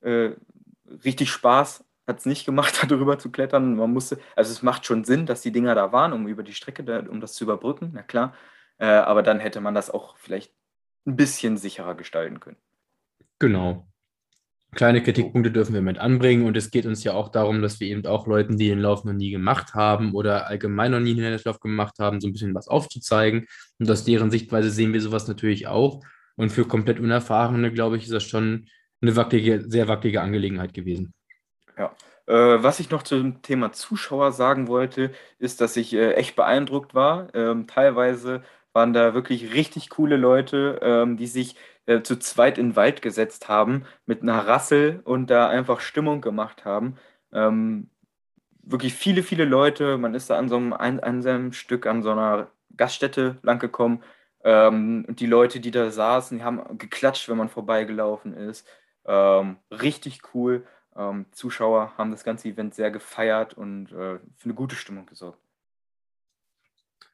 äh, 0.00 0.30
richtig 1.04 1.30
Spaß 1.30 1.84
hat 2.06 2.18
es 2.18 2.26
nicht 2.26 2.44
gemacht, 2.44 2.82
darüber 2.90 3.18
zu 3.18 3.30
klettern. 3.30 3.76
Man 3.76 3.92
musste, 3.92 4.18
also 4.34 4.52
es 4.52 4.62
macht 4.62 4.86
schon 4.86 5.04
Sinn, 5.04 5.26
dass 5.26 5.42
die 5.42 5.52
Dinger 5.52 5.74
da 5.74 5.92
waren, 5.92 6.12
um 6.12 6.26
über 6.26 6.42
die 6.42 6.54
Strecke, 6.54 6.82
da, 6.82 7.00
um 7.00 7.20
das 7.20 7.34
zu 7.34 7.44
überbrücken, 7.44 7.90
na 7.94 8.02
klar. 8.02 8.34
Äh, 8.78 8.86
aber 8.86 9.22
dann 9.22 9.40
hätte 9.40 9.60
man 9.60 9.74
das 9.74 9.90
auch 9.90 10.16
vielleicht 10.16 10.52
ein 11.06 11.16
bisschen 11.16 11.56
sicherer 11.56 11.94
gestalten 11.94 12.40
können. 12.40 12.58
Genau. 13.38 13.87
Kleine 14.78 15.02
Kritikpunkte 15.02 15.50
dürfen 15.50 15.74
wir 15.74 15.82
mit 15.82 15.98
anbringen 15.98 16.46
und 16.46 16.56
es 16.56 16.70
geht 16.70 16.86
uns 16.86 17.02
ja 17.02 17.12
auch 17.12 17.30
darum, 17.30 17.62
dass 17.62 17.80
wir 17.80 17.88
eben 17.88 18.06
auch 18.06 18.28
Leuten, 18.28 18.56
die 18.56 18.68
den 18.68 18.78
Lauf 18.78 19.02
noch 19.02 19.12
nie 19.12 19.32
gemacht 19.32 19.74
haben 19.74 20.14
oder 20.14 20.46
allgemein 20.46 20.92
noch 20.92 21.00
nie 21.00 21.10
einen 21.10 21.16
Hindernislauf 21.16 21.58
gemacht 21.58 21.98
haben, 21.98 22.20
so 22.20 22.28
ein 22.28 22.32
bisschen 22.32 22.54
was 22.54 22.68
aufzuzeigen. 22.68 23.48
Und 23.80 23.90
aus 23.90 24.04
deren 24.04 24.30
Sichtweise 24.30 24.70
sehen 24.70 24.92
wir 24.92 25.00
sowas 25.00 25.26
natürlich 25.26 25.66
auch. 25.66 26.00
Und 26.36 26.50
für 26.50 26.64
komplett 26.64 27.00
Unerfahrene, 27.00 27.72
glaube 27.72 27.96
ich, 27.96 28.04
ist 28.04 28.12
das 28.12 28.22
schon 28.22 28.68
eine 29.00 29.16
wackelige, 29.16 29.64
sehr 29.68 29.88
wackelige 29.88 30.20
Angelegenheit 30.20 30.72
gewesen. 30.72 31.12
Ja. 31.76 31.92
Äh, 32.28 32.62
was 32.62 32.78
ich 32.78 32.90
noch 32.90 33.02
zum 33.02 33.42
Thema 33.42 33.72
Zuschauer 33.72 34.30
sagen 34.30 34.68
wollte, 34.68 35.10
ist, 35.40 35.60
dass 35.60 35.76
ich 35.76 35.92
äh, 35.92 36.12
echt 36.12 36.36
beeindruckt 36.36 36.94
war. 36.94 37.34
Ähm, 37.34 37.66
teilweise 37.66 38.44
waren 38.78 38.92
da 38.92 39.12
wirklich 39.12 39.54
richtig 39.54 39.90
coole 39.90 40.16
Leute, 40.16 40.78
ähm, 40.82 41.16
die 41.16 41.26
sich 41.26 41.56
äh, 41.86 42.02
zu 42.02 42.16
zweit 42.16 42.58
in 42.58 42.70
den 42.70 42.76
Wald 42.76 43.02
gesetzt 43.02 43.48
haben 43.48 43.84
mit 44.06 44.22
einer 44.22 44.46
Rassel 44.46 45.00
und 45.04 45.30
da 45.30 45.48
einfach 45.48 45.80
Stimmung 45.80 46.20
gemacht 46.20 46.64
haben. 46.64 46.96
Ähm, 47.32 47.90
wirklich 48.62 48.94
viele, 48.94 49.24
viele 49.24 49.44
Leute. 49.44 49.98
Man 49.98 50.14
ist 50.14 50.30
da 50.30 50.38
an 50.38 50.48
so 50.48 50.56
einem, 50.56 50.72
an, 50.72 51.00
an 51.00 51.22
seinem 51.22 51.52
Stück 51.52 51.86
an 51.86 52.04
so 52.04 52.12
einer 52.12 52.52
Gaststätte 52.76 53.38
langgekommen. 53.42 54.04
Ähm, 54.44 55.04
und 55.08 55.18
die 55.18 55.26
Leute, 55.26 55.58
die 55.58 55.72
da 55.72 55.90
saßen, 55.90 56.38
die 56.38 56.44
haben 56.44 56.78
geklatscht, 56.78 57.28
wenn 57.28 57.36
man 57.38 57.48
vorbeigelaufen 57.48 58.32
ist. 58.34 58.64
Ähm, 59.06 59.56
richtig 59.72 60.20
cool. 60.34 60.64
Ähm, 60.96 61.26
Zuschauer 61.32 61.94
haben 61.98 62.12
das 62.12 62.22
ganze 62.22 62.48
Event 62.48 62.74
sehr 62.76 62.92
gefeiert 62.92 63.54
und 63.54 63.90
äh, 63.90 64.18
für 64.36 64.44
eine 64.44 64.54
gute 64.54 64.76
Stimmung 64.76 65.06
gesorgt. 65.06 65.47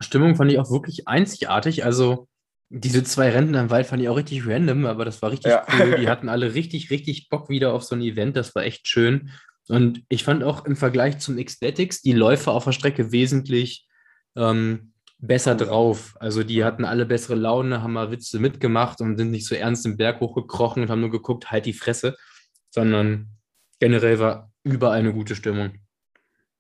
Stimmung 0.01 0.37
fand 0.37 0.51
ich 0.51 0.59
auch 0.59 0.71
wirklich 0.71 1.09
einzigartig. 1.09 1.85
Also 1.85 2.29
diese 2.69 3.05
zwei 3.05 3.31
Rennen 3.31 3.55
im 3.55 3.71
Wald 3.71 3.87
fand 3.87 4.03
ich 4.03 4.09
auch 4.09 4.17
richtig 4.17 4.47
random, 4.47 4.87
aber 4.87 5.05
das 5.05 5.23
war 5.23 5.31
richtig 5.31 5.53
ja. 5.53 5.67
cool. 5.79 5.97
Die 6.01 6.09
hatten 6.09 6.29
alle 6.29 6.55
richtig, 6.55 6.91
richtig 6.91 7.29
Bock 7.29 7.49
wieder 7.49 7.73
auf 7.73 7.85
so 7.85 7.95
ein 7.95 8.01
Event. 8.01 8.37
Das 8.37 8.55
war 8.55 8.65
echt 8.65 8.89
schön. 8.89 9.31
Und 9.69 10.03
ich 10.09 10.25
fand 10.25 10.45
auch 10.45 10.65
im 10.67 10.77
Vergleich 10.77 11.19
zum 11.19 11.43
Xletics 11.43 12.03
die 12.03 12.13
Läufer 12.13 12.53
auf 12.53 12.65
der 12.65 12.73
Strecke 12.73 13.13
wesentlich 13.13 13.87
ähm, 14.37 14.93
besser 15.19 15.55
drauf. 15.55 16.17
Also 16.21 16.43
die 16.43 16.65
hatten 16.65 16.85
alle 16.85 17.07
bessere 17.07 17.35
Laune, 17.35 17.83
haben 17.83 17.95
mal 17.95 18.11
Witze 18.11 18.39
mitgemacht 18.39 19.01
und 19.01 19.17
sind 19.17 19.31
nicht 19.31 19.47
so 19.47 19.55
ernst 19.55 19.87
im 19.87 19.97
Berg 19.97 20.21
hochgekrochen 20.21 20.83
und 20.83 20.91
haben 20.91 21.01
nur 21.01 21.11
geguckt, 21.11 21.51
halt 21.51 21.67
die 21.67 21.73
Fresse, 21.73 22.17
sondern 22.71 23.29
generell 23.81 24.19
war 24.19 24.53
überall 24.65 24.99
eine 24.99 25.13
gute 25.13 25.35
Stimmung. 25.35 25.75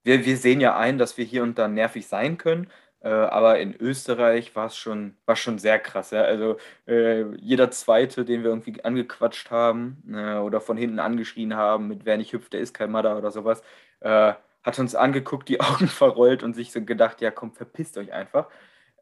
Wir, 0.02 0.24
wir 0.24 0.36
sehen 0.36 0.60
ja 0.60 0.76
ein, 0.76 0.98
dass 0.98 1.16
wir 1.16 1.24
hier 1.24 1.42
und 1.42 1.58
da 1.58 1.68
nervig 1.68 2.06
sein 2.06 2.38
können, 2.38 2.68
äh, 3.04 3.08
aber 3.10 3.58
in 3.60 3.78
Österreich 3.78 4.56
war 4.56 4.66
es 4.66 4.76
schon, 4.76 5.14
war 5.26 5.36
schon 5.36 5.58
sehr 5.58 5.78
krass. 5.78 6.10
Ja? 6.10 6.22
Also 6.22 6.56
äh, 6.86 7.24
jeder 7.36 7.70
Zweite, 7.70 8.24
den 8.24 8.42
wir 8.42 8.48
irgendwie 8.48 8.82
angequatscht 8.82 9.50
haben 9.50 10.02
äh, 10.10 10.36
oder 10.38 10.62
von 10.62 10.78
hinten 10.78 10.98
angeschrien 10.98 11.54
haben, 11.54 11.88
mit 11.88 12.06
wer 12.06 12.16
nicht 12.16 12.32
hüpft, 12.32 12.54
der 12.54 12.60
ist 12.60 12.72
kein 12.72 12.90
Madder 12.90 13.18
oder 13.18 13.30
sowas, 13.30 13.62
äh, 14.00 14.32
hat 14.62 14.78
uns 14.78 14.94
angeguckt, 14.94 15.50
die 15.50 15.60
Augen 15.60 15.88
verrollt 15.88 16.42
und 16.42 16.54
sich 16.54 16.72
so 16.72 16.82
gedacht, 16.82 17.20
ja 17.20 17.30
komm, 17.30 17.52
verpisst 17.52 17.98
euch 17.98 18.10
einfach. 18.10 18.48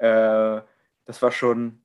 Äh, 0.00 0.62
das 1.04 1.23
war 1.23 1.30
schon, 1.30 1.80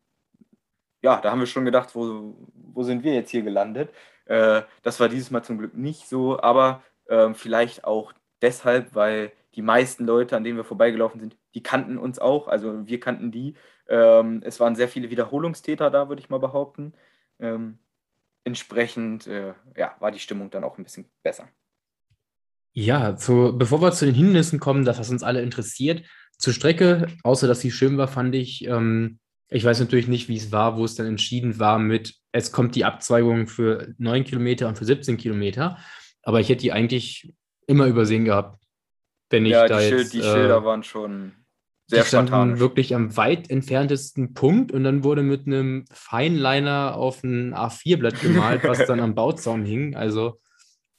ja, 1.04 1.22
da 1.22 1.30
haben 1.30 1.40
wir 1.40 1.48
schon 1.48 1.66
gedacht, 1.66 1.94
wo, 1.94 2.36
wo 2.54 2.82
sind 2.82 3.04
wir 3.04 3.14
jetzt 3.14 3.30
hier 3.32 3.44
gelandet? 3.44 3.94
Das 4.26 5.00
war 5.00 5.08
dieses 5.08 5.32
Mal 5.32 5.44
zum 5.44 5.58
Glück 5.58 5.74
nicht 5.74 6.10
so, 6.10 6.42
aber 6.42 6.84
ähm, 7.08 7.34
vielleicht 7.34 7.86
auch 7.86 8.12
deshalb, 8.42 8.94
weil 8.94 9.32
die 9.58 9.64
meisten 9.64 10.06
Leute, 10.06 10.38
an 10.38 10.44
denen 10.44 10.56
wir 10.56 10.64
vorbeigelaufen 10.64 11.20
sind, 11.20 11.36
die 11.56 11.64
kannten 11.64 11.98
uns 11.98 12.20
auch, 12.20 12.48
also 12.48 12.88
wir 12.88 13.00
kannten 13.00 13.32
die. 13.32 13.56
Ähm, 13.90 14.42
es 14.46 14.60
waren 14.60 14.76
sehr 14.76 14.88
viele 14.88 15.10
Wiederholungstäter 15.10 15.90
da, 15.90 16.08
würde 16.08 16.22
ich 16.22 16.30
mal 16.30 16.40
behaupten. 16.40 16.94
Ähm, 17.40 17.80
entsprechend 18.44 19.26
äh, 19.26 19.54
ja, 19.76 19.96
war 20.00 20.12
die 20.12 20.20
Stimmung 20.20 20.52
dann 20.52 20.64
auch 20.64 20.78
ein 20.78 20.84
bisschen 20.84 21.10
besser. 21.24 21.50
Ja, 22.72 23.16
zu, 23.16 23.58
bevor 23.58 23.82
wir 23.82 23.92
zu 23.92 24.06
den 24.06 24.14
Hindernissen 24.14 24.60
kommen, 24.60 24.86
das, 24.86 25.00
was 25.00 25.10
uns 25.10 25.24
alle 25.24 25.42
interessiert, 25.42 26.04
zur 26.38 26.54
Strecke, 26.54 27.08
außer 27.24 27.48
dass 27.48 27.60
sie 27.60 27.72
schön 27.72 27.98
war, 27.98 28.08
fand 28.08 28.36
ich, 28.36 28.64
ähm, 28.68 29.18
ich 29.50 29.66
weiß 29.66 29.80
natürlich 29.80 30.08
nicht, 30.08 30.30
wie 30.30 30.38
es 30.38 30.52
war, 30.52 30.78
wo 30.78 30.86
es 30.86 30.94
dann 30.94 31.08
entschieden 31.08 31.58
war 31.58 31.80
mit, 31.80 32.14
es 32.32 32.52
kommt 32.52 32.76
die 32.76 32.86
Abzweigung 32.86 33.48
für 33.48 33.96
9 33.98 34.24
Kilometer 34.24 34.68
und 34.68 34.78
für 34.78 34.86
17 34.86 35.18
Kilometer, 35.18 35.80
aber 36.22 36.42
ich 36.42 36.50
hätte 36.50 36.62
die 36.62 36.72
eigentlich 36.72 37.34
immer 37.66 37.88
übersehen 37.88 38.26
gehabt. 38.26 38.67
Wenn 39.30 39.46
ich 39.46 39.52
ja, 39.52 39.68
da 39.68 39.80
die, 39.80 39.86
jetzt, 39.88 40.14
die 40.14 40.22
Schilder 40.22 40.58
äh, 40.58 40.64
waren 40.64 40.84
schon 40.84 41.34
sehr 41.90 42.04
die 42.04 42.08
standen 42.10 42.60
wirklich 42.60 42.94
am 42.94 43.16
weit 43.16 43.50
entferntesten 43.50 44.34
Punkt 44.34 44.74
und 44.74 44.84
dann 44.84 45.04
wurde 45.06 45.24
mit 45.24 45.48
einem 45.48 45.86
Feinliner 45.92 46.96
auf 46.96 47.24
ein 47.24 47.54
A4-Blatt 47.54 48.20
gemalt, 48.22 48.64
was 48.66 48.86
dann 48.86 49.00
am 49.00 49.16
Bauzaun 49.16 49.64
hing. 49.64 49.96
Also 49.96 50.40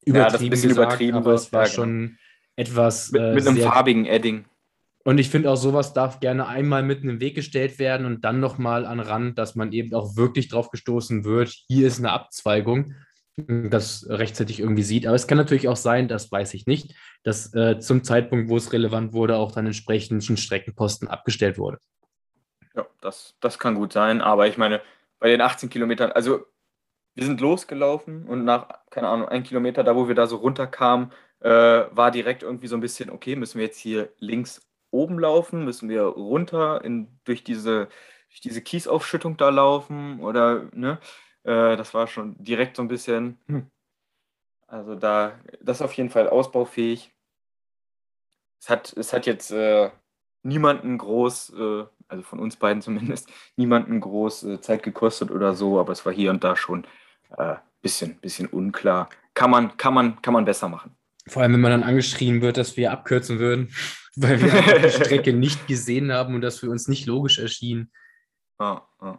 übertrieben 0.07 0.57
ja, 0.57 0.63
gesagt, 0.63 0.77
übertrieben 0.77 1.19
aber 1.19 1.35
es 1.35 1.53
war 1.53 1.63
ja, 1.63 1.67
genau. 1.67 1.75
schon 1.75 2.19
etwas. 2.57 3.13
Mit, 3.13 3.21
äh, 3.21 3.35
mit 3.35 3.47
einem 3.47 3.59
farbigen 3.59 4.07
Edding. 4.07 4.47
Und 5.05 5.19
ich 5.19 5.29
finde 5.29 5.51
auch, 5.51 5.57
sowas 5.57 5.93
darf 5.93 6.21
gerne 6.21 6.49
einmal 6.49 6.83
mitten 6.83 7.09
im 7.09 7.21
Weg 7.21 7.35
gestellt 7.35 7.79
werden 7.79 8.07
und 8.07 8.25
dann 8.25 8.41
nochmal 8.41 8.85
an 8.85 9.01
Rand, 9.01 9.39
dass 9.39 9.55
man 9.55 9.73
eben 9.73 9.95
auch 9.95 10.17
wirklich 10.17 10.49
drauf 10.49 10.71
gestoßen 10.71 11.25
wird. 11.25 11.51
Hier 11.69 11.87
ist 11.87 11.99
eine 11.99 12.13
Abzweigung 12.13 12.95
das 13.47 14.07
rechtzeitig 14.09 14.61
irgendwie 14.61 14.83
sieht. 14.83 15.07
Aber 15.07 15.17
es 15.17 15.27
kann 15.27 15.39
natürlich 15.39 15.69
auch 15.69 15.77
sein, 15.77 16.09
das 16.09 16.31
weiß 16.31 16.55
ich 16.55 16.67
nicht, 16.67 16.95
dass 17.23 17.55
äh, 17.55 17.79
zum 17.79 18.05
Zeitpunkt, 18.05 18.49
wo 18.49 18.57
es 18.57 18.73
relevant 18.73 19.13
wurde, 19.13 19.37
auch 19.37 19.53
dann 19.53 19.67
entsprechend 19.67 20.29
ein 20.29 20.37
Streckenposten 20.37 21.09
abgestellt 21.09 21.59
wurde. 21.59 21.79
Ja, 22.75 22.87
das, 23.01 23.37
das 23.41 23.59
kann 23.59 23.75
gut 23.75 23.93
sein. 23.93 24.21
Aber 24.21 24.47
ich 24.47 24.59
meine, 24.59 24.81
bei 25.19 25.29
den 25.29 25.41
18 25.41 25.69
Kilometern, 25.69 26.13
also 26.13 26.47
wir 27.15 27.25
sind 27.25 27.41
losgelaufen 27.41 28.27
und 28.27 28.45
nach, 28.45 28.69
keine 28.91 29.09
Ahnung, 29.09 29.29
ein 29.29 29.43
Kilometer, 29.43 29.83
da 29.83 29.97
wo 29.97 30.09
wir 30.09 30.15
da 30.15 30.27
so 30.27 30.37
runterkamen, 30.37 31.13
äh, 31.41 31.51
war 31.51 32.11
direkt 32.11 32.43
irgendwie 32.43 32.69
so 32.69 32.77
ein 32.77 32.81
bisschen, 32.81 33.11
okay, 33.11 33.37
müssen 33.37 33.59
wir 33.59 33.67
jetzt 33.67 33.79
hier 33.79 34.13
links 34.19 34.69
oben 34.91 35.19
laufen? 35.19 35.65
Müssen 35.65 35.89
wir 35.89 36.03
runter 36.03 36.85
in, 36.85 37.19
durch, 37.25 37.45
diese, 37.45 37.89
durch 38.29 38.41
diese 38.41 38.63
Kiesaufschüttung 38.63 39.37
da 39.37 39.49
laufen? 39.51 40.21
Oder, 40.21 40.69
ne? 40.73 40.99
Äh, 41.49 41.77
das 41.77 41.95
war 41.95 42.07
schon 42.07 42.37
direkt 42.39 42.77
so 42.77 42.83
ein 42.83 42.89
bisschen, 42.89 43.39
hm. 43.47 43.71
also 44.67 44.95
da, 44.97 45.39
das 45.63 45.79
ist 45.79 45.83
auf 45.83 45.95
jeden 45.95 46.11
Fall 46.11 46.29
ausbaufähig. 46.29 47.11
Es 48.61 48.69
hat, 48.69 48.93
es 48.95 49.15
hat 49.15 49.25
jetzt 49.25 49.51
äh, 49.51 49.91
niemanden 50.43 50.99
groß, 50.99 51.55
äh, 51.59 51.85
also 52.09 52.23
von 52.23 52.39
uns 52.39 52.57
beiden 52.57 52.83
zumindest, 52.83 53.31
niemanden 53.57 53.99
groß 53.99 54.43
äh, 54.45 54.61
Zeit 54.61 54.83
gekostet 54.83 55.31
oder 55.31 55.55
so, 55.55 55.81
aber 55.81 55.93
es 55.93 56.05
war 56.05 56.13
hier 56.13 56.31
und 56.31 56.45
da 56.45 56.55
schon 56.55 56.87
äh, 57.39 57.55
bisschen, 57.81 58.19
bisschen 58.21 58.49
unklar. 58.49 59.09
Kann 59.33 59.51
man, 59.51 59.75
kann 59.79 59.95
man, 59.95 60.21
kann 60.21 60.35
man 60.35 60.45
besser 60.45 60.69
machen. 60.69 60.97
Vor 61.29 61.41
allem, 61.41 61.55
wenn 61.55 61.61
man 61.63 61.71
dann 61.71 61.83
angeschrien 61.83 62.43
wird, 62.43 62.59
dass 62.59 62.77
wir 62.77 62.93
abkürzen 62.93 63.39
würden, 63.39 63.73
weil 64.17 64.43
wir 64.43 64.81
die 64.81 64.91
Strecke 64.91 65.33
nicht 65.33 65.67
gesehen 65.67 66.13
haben 66.13 66.35
und 66.35 66.43
das 66.43 66.59
für 66.59 66.69
uns 66.69 66.89
nicht 66.89 67.07
logisch 67.07 67.39
erschien. 67.39 67.91
Ah, 68.59 68.83
ah. 68.99 69.19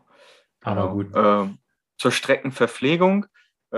Aber 0.62 0.82
genau. 0.82 0.94
gut. 0.94 1.12
Ähm, 1.16 1.58
zur 2.00 2.12
Streckenverpflegung. 2.12 3.28
Äh, 3.72 3.78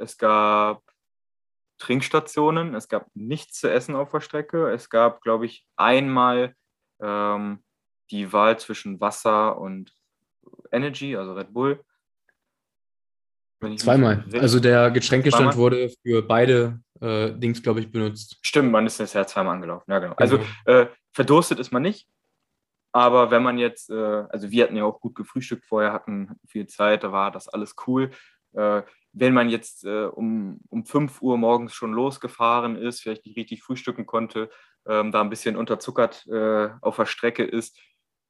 es 0.00 0.16
gab 0.16 0.82
Trinkstationen, 1.78 2.74
es 2.74 2.88
gab 2.88 3.08
nichts 3.14 3.60
zu 3.60 3.70
essen 3.70 3.94
auf 3.94 4.10
der 4.10 4.20
Strecke. 4.20 4.70
Es 4.70 4.88
gab, 4.88 5.20
glaube 5.20 5.44
ich, 5.44 5.66
einmal 5.76 6.54
ähm, 7.02 7.62
die 8.10 8.32
Wahl 8.32 8.58
zwischen 8.58 9.00
Wasser 9.00 9.58
und 9.58 9.92
Energy, 10.72 11.16
also 11.16 11.34
Red 11.34 11.52
Bull. 11.52 11.84
Zweimal. 13.76 14.24
Also 14.34 14.60
der 14.60 14.90
Getränkestand 14.90 15.54
Zweimal? 15.54 15.56
wurde 15.56 15.90
für 16.02 16.22
beide 16.22 16.80
äh, 17.00 17.32
Dings, 17.32 17.62
glaube 17.62 17.80
ich, 17.80 17.90
benutzt. 17.90 18.38
Stimmt, 18.42 18.70
man 18.70 18.86
ist 18.86 19.00
das 19.00 19.12
ja 19.14 19.26
zweimal 19.26 19.54
angelaufen. 19.54 19.90
Ja, 19.90 19.98
genau. 19.98 20.14
Also 20.16 20.38
genau. 20.38 20.50
äh, 20.66 20.88
verdurstet 21.12 21.58
ist 21.58 21.72
man 21.72 21.82
nicht. 21.82 22.06
Aber 22.96 23.30
wenn 23.30 23.42
man 23.42 23.58
jetzt, 23.58 23.90
äh, 23.90 24.24
also 24.30 24.50
wir 24.50 24.64
hatten 24.64 24.76
ja 24.76 24.84
auch 24.84 25.00
gut 25.00 25.14
gefrühstückt 25.14 25.66
vorher, 25.66 25.92
hatten 25.92 26.40
viel 26.46 26.66
Zeit, 26.66 27.04
da 27.04 27.12
war 27.12 27.30
das 27.30 27.48
alles 27.48 27.74
cool. 27.86 28.10
Äh, 28.54 28.82
wenn 29.12 29.34
man 29.34 29.50
jetzt 29.50 29.84
äh, 29.84 30.06
um, 30.06 30.60
um 30.70 30.86
5 30.86 31.20
Uhr 31.20 31.36
morgens 31.36 31.74
schon 31.74 31.92
losgefahren 31.92 32.76
ist, 32.76 33.02
vielleicht 33.02 33.26
nicht 33.26 33.36
richtig 33.36 33.62
frühstücken 33.62 34.06
konnte, 34.06 34.50
ähm, 34.86 35.12
da 35.12 35.20
ein 35.20 35.30
bisschen 35.30 35.56
unterzuckert 35.56 36.26
äh, 36.28 36.70
auf 36.80 36.96
der 36.96 37.06
Strecke 37.06 37.44
ist, 37.44 37.78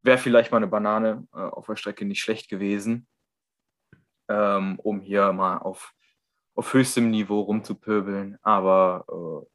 wäre 0.02 0.18
vielleicht 0.18 0.50
mal 0.50 0.58
eine 0.58 0.68
Banane 0.68 1.26
auf 1.32 1.66
der 1.66 1.76
Strecke 1.76 2.04
nicht 2.04 2.20
schlecht 2.20 2.48
gewesen 2.48 3.08
ähm, 4.28 4.78
um 4.82 5.00
hier 5.00 5.32
mal 5.32 5.58
auf, 5.58 5.92
auf 6.54 6.72
höchstem 6.72 7.10
Niveau 7.10 7.40
rumzupöbeln. 7.40 8.38
Aber 8.42 9.04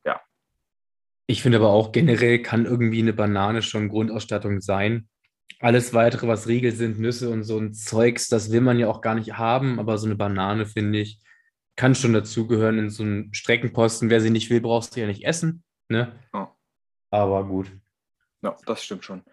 äh, 0.05 0.09
ja. 0.09 0.21
Ich 1.31 1.41
finde 1.41 1.59
aber 1.59 1.69
auch 1.69 1.93
generell 1.93 2.41
kann 2.41 2.65
irgendwie 2.65 2.99
eine 2.99 3.13
Banane 3.13 3.61
schon 3.61 3.87
Grundausstattung 3.87 4.59
sein. 4.59 5.07
Alles 5.61 5.93
weitere, 5.93 6.27
was 6.27 6.49
Riegel 6.49 6.73
sind, 6.73 6.99
Nüsse 6.99 7.29
und 7.29 7.45
so 7.45 7.57
ein 7.57 7.73
Zeugs, 7.73 8.27
das 8.27 8.51
will 8.51 8.59
man 8.59 8.77
ja 8.79 8.89
auch 8.89 8.99
gar 8.99 9.15
nicht 9.15 9.37
haben, 9.37 9.79
aber 9.79 9.97
so 9.97 10.07
eine 10.07 10.17
Banane, 10.17 10.65
finde 10.65 10.99
ich, 10.99 11.21
kann 11.77 11.95
schon 11.95 12.11
dazugehören 12.11 12.79
in 12.79 12.89
so 12.89 13.03
einem 13.03 13.33
Streckenposten. 13.33 14.09
Wer 14.09 14.19
sie 14.19 14.29
nicht 14.29 14.49
will, 14.49 14.59
brauchst 14.59 14.93
du 14.93 14.99
ja 14.99 15.07
nicht 15.07 15.23
essen. 15.23 15.63
Ne? 15.87 16.11
Oh. 16.33 16.47
Aber 17.11 17.45
gut. 17.45 17.71
Ja, 18.41 18.57
das 18.65 18.83
stimmt 18.83 19.05
schon. 19.05 19.23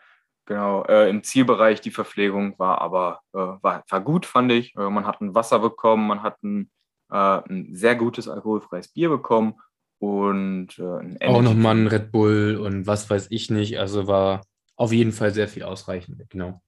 Genau, 0.47 0.85
äh, 0.85 1.11
im 1.11 1.25
Zielbereich 1.25 1.81
die 1.81 1.91
Verpflegung 1.91 2.57
war 2.61 2.81
aber 2.81 3.23
äh, 3.33 3.39
war, 3.39 3.83
war 3.89 4.01
gut, 4.01 4.25
fand 4.25 4.53
ich. 4.53 4.73
Äh, 4.77 4.89
man 4.89 5.05
hat 5.05 5.21
ein 5.21 5.35
Wasser 5.35 5.59
bekommen, 5.59 6.07
man 6.07 6.23
hat 6.23 6.41
ein, 6.45 6.71
äh, 7.11 7.17
ein 7.17 7.75
sehr 7.75 7.97
gutes 7.97 8.29
alkoholfreies 8.29 8.87
Bier 8.93 9.09
bekommen 9.09 9.57
und 9.99 10.79
äh, 10.79 10.99
ein 10.99 11.19
Auch 11.23 11.43
nochmal 11.43 11.77
ein 11.77 11.87
Red 11.87 12.13
Bull 12.13 12.57
und 12.57 12.87
was 12.87 13.09
weiß 13.11 13.29
ich 13.31 13.51
nicht. 13.51 13.79
Also 13.79 14.07
war 14.07 14.43
auf 14.77 14.93
jeden 14.93 15.13
Fall 15.13 15.33
sehr 15.33 15.49
viel 15.49 15.65
ausreichend, 15.65 16.23
genau. 16.31 16.63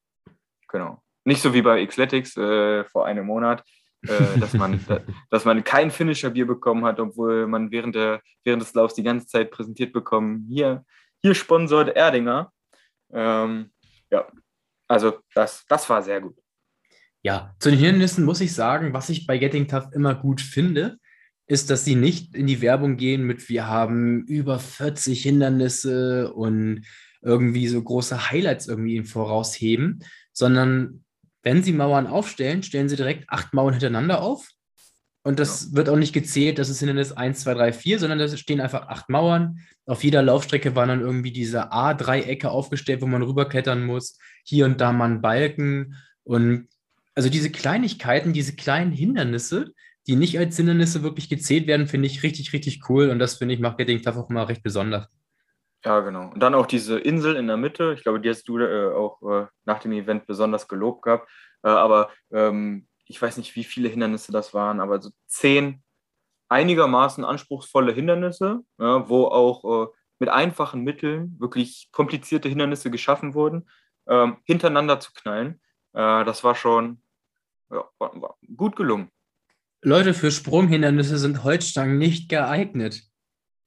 Genau. 0.69 1.03
Nicht 1.25 1.43
so 1.43 1.55
wie 1.55 1.63
bei 1.63 1.85
Xletics 1.85 2.37
äh, 2.37 2.85
vor 2.85 3.07
einem 3.07 3.27
Monat, 3.27 3.65
dass, 4.03 4.55
man, 4.55 4.85
dass 5.31 5.45
man 5.45 5.63
kein 5.65 5.91
Finisher 5.91 6.31
Bier 6.31 6.47
bekommen 6.47 6.85
hat, 6.85 6.99
obwohl 7.01 7.47
man 7.47 7.71
während, 7.71 7.95
der, 7.95 8.23
während 8.45 8.63
des 8.63 8.75
Laufs 8.75 8.95
die 8.95 9.03
ganze 9.03 9.27
Zeit 9.27 9.51
präsentiert 9.51 9.93
bekommen, 9.93 10.47
hier, 10.49 10.85
hier 11.23 11.35
sponsort 11.35 11.95
Erdinger. 11.95 12.53
Ähm, 13.13 13.71
ja, 14.11 14.27
also 14.89 15.19
das, 15.35 15.65
das 15.69 15.89
war 15.89 16.03
sehr 16.03 16.21
gut. 16.21 16.37
Ja, 17.23 17.55
zu 17.59 17.71
den 17.71 17.79
Hindernissen 17.79 18.25
muss 18.25 18.41
ich 18.41 18.55
sagen, 18.55 18.95
was 18.95 19.11
ich 19.11 19.27
bei 19.27 19.37
Getting 19.37 19.69
Tough 19.69 19.89
immer 19.93 20.15
gut 20.15 20.41
finde, 20.41 20.99
ist, 21.51 21.69
dass 21.69 21.85
sie 21.85 21.97
nicht 21.97 22.37
in 22.37 22.47
die 22.47 22.61
Werbung 22.61 22.97
gehen 22.97 23.25
mit, 23.25 23.49
wir 23.49 23.67
haben 23.67 24.25
über 24.27 24.61
40 24.61 25.21
Hindernisse 25.21 26.33
und 26.33 26.83
irgendwie 27.23 27.67
so 27.67 27.83
große 27.83 28.31
Highlights 28.31 28.69
irgendwie 28.69 29.03
vorausheben, 29.03 30.05
sondern 30.33 31.05
wenn 31.43 31.65
sie 31.65 31.73
Mauern 31.73 32.07
aufstellen, 32.07 32.63
stellen 32.63 32.89
sie 32.89 32.95
direkt 32.95 33.29
acht 33.29 33.53
Mauern 33.53 33.75
hintereinander 33.75 34.23
auf 34.23 34.49
und 35.23 35.41
das 35.41 35.71
ja. 35.71 35.77
wird 35.77 35.89
auch 35.89 35.97
nicht 35.97 36.13
gezählt, 36.13 36.59
das 36.61 36.69
ist 36.69 36.79
Hindernis 36.79 37.11
1, 37.11 37.41
2, 37.41 37.55
3, 37.55 37.73
4, 37.73 37.99
sondern 37.99 38.21
da 38.21 38.29
stehen 38.29 38.61
einfach 38.61 38.87
acht 38.87 39.09
Mauern. 39.09 39.59
Auf 39.87 40.05
jeder 40.05 40.23
Laufstrecke 40.23 40.77
waren 40.77 40.89
dann 40.89 41.01
irgendwie 41.01 41.33
diese 41.33 41.73
A-Dreiecke 41.73 42.49
aufgestellt, 42.49 43.03
wo 43.03 43.07
man 43.07 43.23
rüberklettern 43.23 43.85
muss. 43.85 44.19
Hier 44.45 44.67
und 44.67 44.81
da 44.81 44.93
mal 44.93 45.11
ein 45.11 45.21
Balken. 45.21 45.97
Und 46.23 46.69
also 47.17 47.29
diese 47.29 47.51
Kleinigkeiten, 47.51 48.33
diese 48.33 48.55
kleinen 48.55 48.93
Hindernisse, 48.93 49.75
die 50.07 50.17
nicht 50.17 50.39
als 50.39 50.57
Hindernisse 50.57 51.03
wirklich 51.03 51.29
gezählt 51.29 51.67
werden, 51.67 51.87
finde 51.87 52.07
ich 52.07 52.23
richtig, 52.23 52.53
richtig 52.53 52.89
cool. 52.89 53.11
Und 53.11 53.19
das 53.19 53.37
finde 53.37 53.55
ich 53.55 53.61
Marketing 53.61 54.03
Tough 54.03 54.17
auch 54.17 54.31
immer 54.31 54.49
recht 54.49 54.63
besonders. 54.63 55.09
Ja, 55.85 56.01
genau. 56.01 56.31
Und 56.31 56.41
dann 56.43 56.55
auch 56.55 56.67
diese 56.67 56.99
Insel 56.99 57.37
in 57.37 57.47
der 57.47 57.57
Mitte. 57.57 57.95
Ich 57.97 58.03
glaube, 58.03 58.21
die 58.21 58.29
hast 58.29 58.45
du 58.49 58.59
äh, 58.59 58.93
auch 58.93 59.23
äh, 59.23 59.47
nach 59.65 59.79
dem 59.79 59.93
Event 59.93 60.27
besonders 60.27 60.69
gelobt 60.69 61.03
gehabt. 61.03 61.31
Äh, 61.63 61.69
aber 61.69 62.11
ähm, 62.31 62.87
ich 63.07 63.21
weiß 63.21 63.39
nicht, 63.39 63.57
wie 63.57 63.65
viele 63.65 63.89
Hindernisse 63.89 64.33
das 64.33 64.53
waren, 64.55 64.81
aber 64.81 65.01
so 65.01 65.11
zehn 65.27 65.83
einigermaßen 66.49 67.25
anspruchsvolle 67.25 67.93
Hindernisse, 67.93 68.61
ja, 68.79 69.09
wo 69.09 69.27
auch 69.27 69.87
äh, 69.87 69.89
mit 70.19 70.29
einfachen 70.29 70.83
Mitteln 70.83 71.37
wirklich 71.39 71.89
komplizierte 71.93 72.49
Hindernisse 72.49 72.91
geschaffen 72.91 73.35
wurden, 73.35 73.69
ähm, 74.07 74.37
hintereinander 74.45 75.01
zu 75.01 75.13
knallen. 75.13 75.61
Äh, 75.93 76.25
das 76.25 76.45
war 76.45 76.55
schon 76.55 77.01
ja, 77.71 77.85
war, 77.99 78.21
war 78.21 78.37
gut 78.57 78.77
gelungen. 78.77 79.11
Leute, 79.83 80.15
für 80.15 80.31
Sprunghindernisse 80.31 81.19
sind 81.19 81.45
Holzstangen 81.45 81.99
nicht 81.99 82.29
geeignet. 82.29 83.03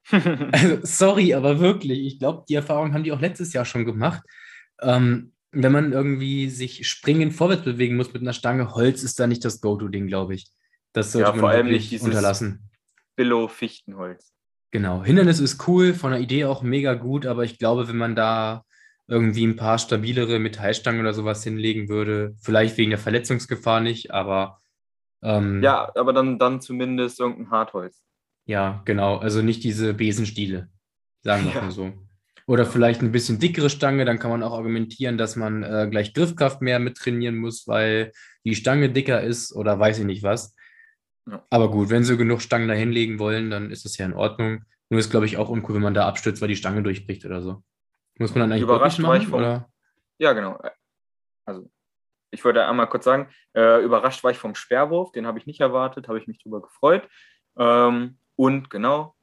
also, 0.11 0.79
sorry, 0.83 1.33
aber 1.33 1.59
wirklich, 1.59 2.05
ich 2.05 2.19
glaube, 2.19 2.43
die 2.47 2.55
Erfahrung 2.55 2.93
haben 2.93 3.03
die 3.03 3.11
auch 3.11 3.21
letztes 3.21 3.53
Jahr 3.53 3.65
schon 3.65 3.85
gemacht. 3.85 4.21
Ähm, 4.81 5.31
wenn 5.51 5.71
man 5.71 5.93
irgendwie 5.93 6.49
sich 6.49 6.87
springend 6.87 7.33
vorwärts 7.33 7.63
bewegen 7.63 7.95
muss 7.95 8.11
mit 8.13 8.21
einer 8.21 8.33
Stange, 8.33 8.73
Holz 8.73 9.03
ist 9.03 9.19
da 9.19 9.27
nicht 9.27 9.45
das 9.45 9.61
Go-To-Ding, 9.61 10.07
glaube 10.07 10.35
ich. 10.35 10.47
Das 10.93 11.11
sollte 11.11 11.29
ja, 11.29 11.33
vor 11.33 11.43
man 11.43 11.51
allem 11.51 11.67
nicht 11.67 11.91
dieses 11.91 12.05
unterlassen. 12.05 12.69
Billow-Fichtenholz. 13.15 14.33
Genau. 14.71 15.03
Hindernis 15.03 15.39
ist 15.39 15.67
cool, 15.67 15.93
von 15.93 16.11
der 16.11 16.19
Idee 16.19 16.45
auch 16.45 16.63
mega 16.63 16.95
gut, 16.95 17.27
aber 17.27 17.43
ich 17.43 17.59
glaube, 17.59 17.87
wenn 17.87 17.97
man 17.97 18.15
da 18.15 18.65
irgendwie 19.07 19.45
ein 19.45 19.55
paar 19.55 19.77
stabilere 19.77 20.39
Metallstangen 20.39 21.01
oder 21.01 21.13
sowas 21.13 21.43
hinlegen 21.43 21.89
würde, 21.89 22.35
vielleicht 22.39 22.77
wegen 22.77 22.89
der 22.89 22.99
Verletzungsgefahr 22.99 23.79
nicht, 23.79 24.11
aber. 24.11 24.59
Ähm, 25.23 25.63
ja, 25.63 25.91
aber 25.95 26.13
dann, 26.13 26.37
dann 26.37 26.61
zumindest 26.61 27.19
irgendein 27.19 27.49
Hartholz. 27.49 28.03
Ja, 28.45 28.81
genau. 28.85 29.17
Also 29.17 29.41
nicht 29.41 29.63
diese 29.63 29.93
Besenstiele, 29.93 30.69
sagen 31.21 31.45
wir 31.45 31.53
ja. 31.53 31.61
mal 31.61 31.71
so. 31.71 31.93
Oder 32.45 32.65
vielleicht 32.65 33.01
ein 33.01 33.13
bisschen 33.13 33.39
dickere 33.39 33.69
Stange, 33.69 34.03
dann 34.03 34.19
kann 34.19 34.29
man 34.29 34.43
auch 34.43 34.51
argumentieren, 34.51 35.17
dass 35.17 35.37
man 35.37 35.63
äh, 35.63 35.87
gleich 35.89 36.13
Griffkraft 36.13 36.61
mehr 36.61 36.79
mit 36.79 36.97
trainieren 36.97 37.37
muss, 37.37 37.67
weil 37.67 38.11
die 38.43 38.55
Stange 38.55 38.89
dicker 38.89 39.21
ist 39.21 39.55
oder 39.55 39.79
weiß 39.79 39.99
ich 39.99 40.05
nicht 40.05 40.23
was. 40.23 40.53
Ja. 41.25 41.45
Aber 41.49 41.71
gut, 41.71 41.89
wenn 41.89 42.03
sie 42.03 42.17
genug 42.17 42.41
Stangen 42.41 42.67
da 42.67 42.73
hinlegen 42.73 43.17
wollen, 43.17 43.49
dann 43.49 43.71
ist 43.71 43.85
das 43.85 43.97
ja 43.97 44.05
in 44.05 44.13
Ordnung. 44.13 44.65
Nur 44.89 44.99
ist, 44.99 45.09
glaube 45.09 45.25
ich, 45.25 45.37
auch 45.37 45.47
uncool, 45.47 45.75
wenn 45.75 45.81
man 45.81 45.93
da 45.93 46.05
abstürzt, 46.05 46.41
weil 46.41 46.49
die 46.49 46.57
Stange 46.57 46.83
durchbricht 46.83 47.25
oder 47.25 47.41
so. 47.41 47.63
Muss 48.19 48.35
man 48.35 48.41
dann 48.41 48.51
eigentlich 48.51 48.63
überrascht 48.63 48.99
machen, 48.99 49.21
vom, 49.23 49.39
oder? 49.39 49.69
Ja, 50.19 50.33
genau. 50.33 50.59
Also, 51.45 51.69
ich 52.33 52.43
wollte 52.43 52.65
einmal 52.65 52.89
kurz 52.89 53.05
sagen, 53.05 53.29
äh, 53.55 53.83
überrascht 53.83 54.23
war 54.23 54.31
ich 54.31 54.37
vom 54.37 54.55
Sperrwurf, 54.55 55.11
den 55.11 55.27
habe 55.27 55.37
ich 55.39 55.45
nicht 55.45 55.61
erwartet, 55.61 56.07
habe 56.07 56.17
ich 56.17 56.27
mich 56.27 56.39
darüber 56.39 56.61
gefreut. 56.61 57.07
Ähm, 57.57 58.17
und 58.35 58.69
genau, 58.69 59.15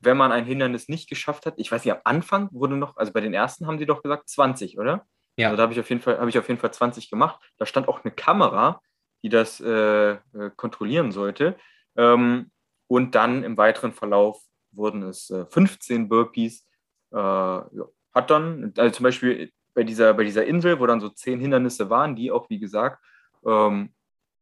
wenn 0.00 0.16
man 0.16 0.30
ein 0.30 0.44
Hindernis 0.44 0.88
nicht 0.88 1.08
geschafft 1.08 1.46
hat, 1.46 1.54
ich 1.56 1.72
weiß 1.72 1.84
nicht, 1.84 1.94
am 1.94 2.00
Anfang 2.04 2.48
wurde 2.52 2.76
noch, 2.76 2.96
also 2.96 3.12
bei 3.12 3.20
den 3.20 3.34
ersten 3.34 3.66
haben 3.66 3.78
sie 3.78 3.86
doch 3.86 4.02
gesagt 4.02 4.28
20, 4.28 4.78
oder? 4.78 5.06
Ja. 5.36 5.48
Also 5.48 5.56
da 5.56 5.62
habe 5.62 5.72
ich 5.72 5.80
auf 5.80 5.88
jeden 5.88 6.02
Fall, 6.02 6.18
habe 6.18 6.28
ich 6.28 6.38
auf 6.38 6.48
jeden 6.48 6.60
Fall 6.60 6.72
20 6.72 7.10
gemacht. 7.10 7.40
Da 7.56 7.66
stand 7.66 7.88
auch 7.88 8.04
eine 8.04 8.12
Kamera, 8.12 8.80
die 9.22 9.28
das 9.28 9.60
äh, 9.60 10.12
äh, 10.12 10.18
kontrollieren 10.56 11.10
sollte. 11.10 11.56
Ähm, 11.96 12.50
und 12.86 13.14
dann 13.14 13.44
im 13.44 13.56
weiteren 13.56 13.92
Verlauf 13.92 14.40
wurden 14.72 15.02
es 15.02 15.30
äh, 15.30 15.46
15 15.46 16.08
Burpees. 16.08 16.66
Äh, 17.12 17.16
ja, 17.16 17.84
hat 18.14 18.30
dann, 18.30 18.72
also 18.76 18.96
zum 18.96 19.04
Beispiel 19.04 19.52
bei 19.78 19.84
dieser, 19.84 20.12
bei 20.12 20.24
dieser 20.24 20.44
Insel, 20.44 20.80
wo 20.80 20.86
dann 20.86 21.00
so 21.00 21.08
zehn 21.08 21.38
Hindernisse 21.38 21.88
waren, 21.88 22.16
die 22.16 22.32
auch, 22.32 22.50
wie 22.50 22.58
gesagt, 22.58 23.00
ähm, 23.46 23.90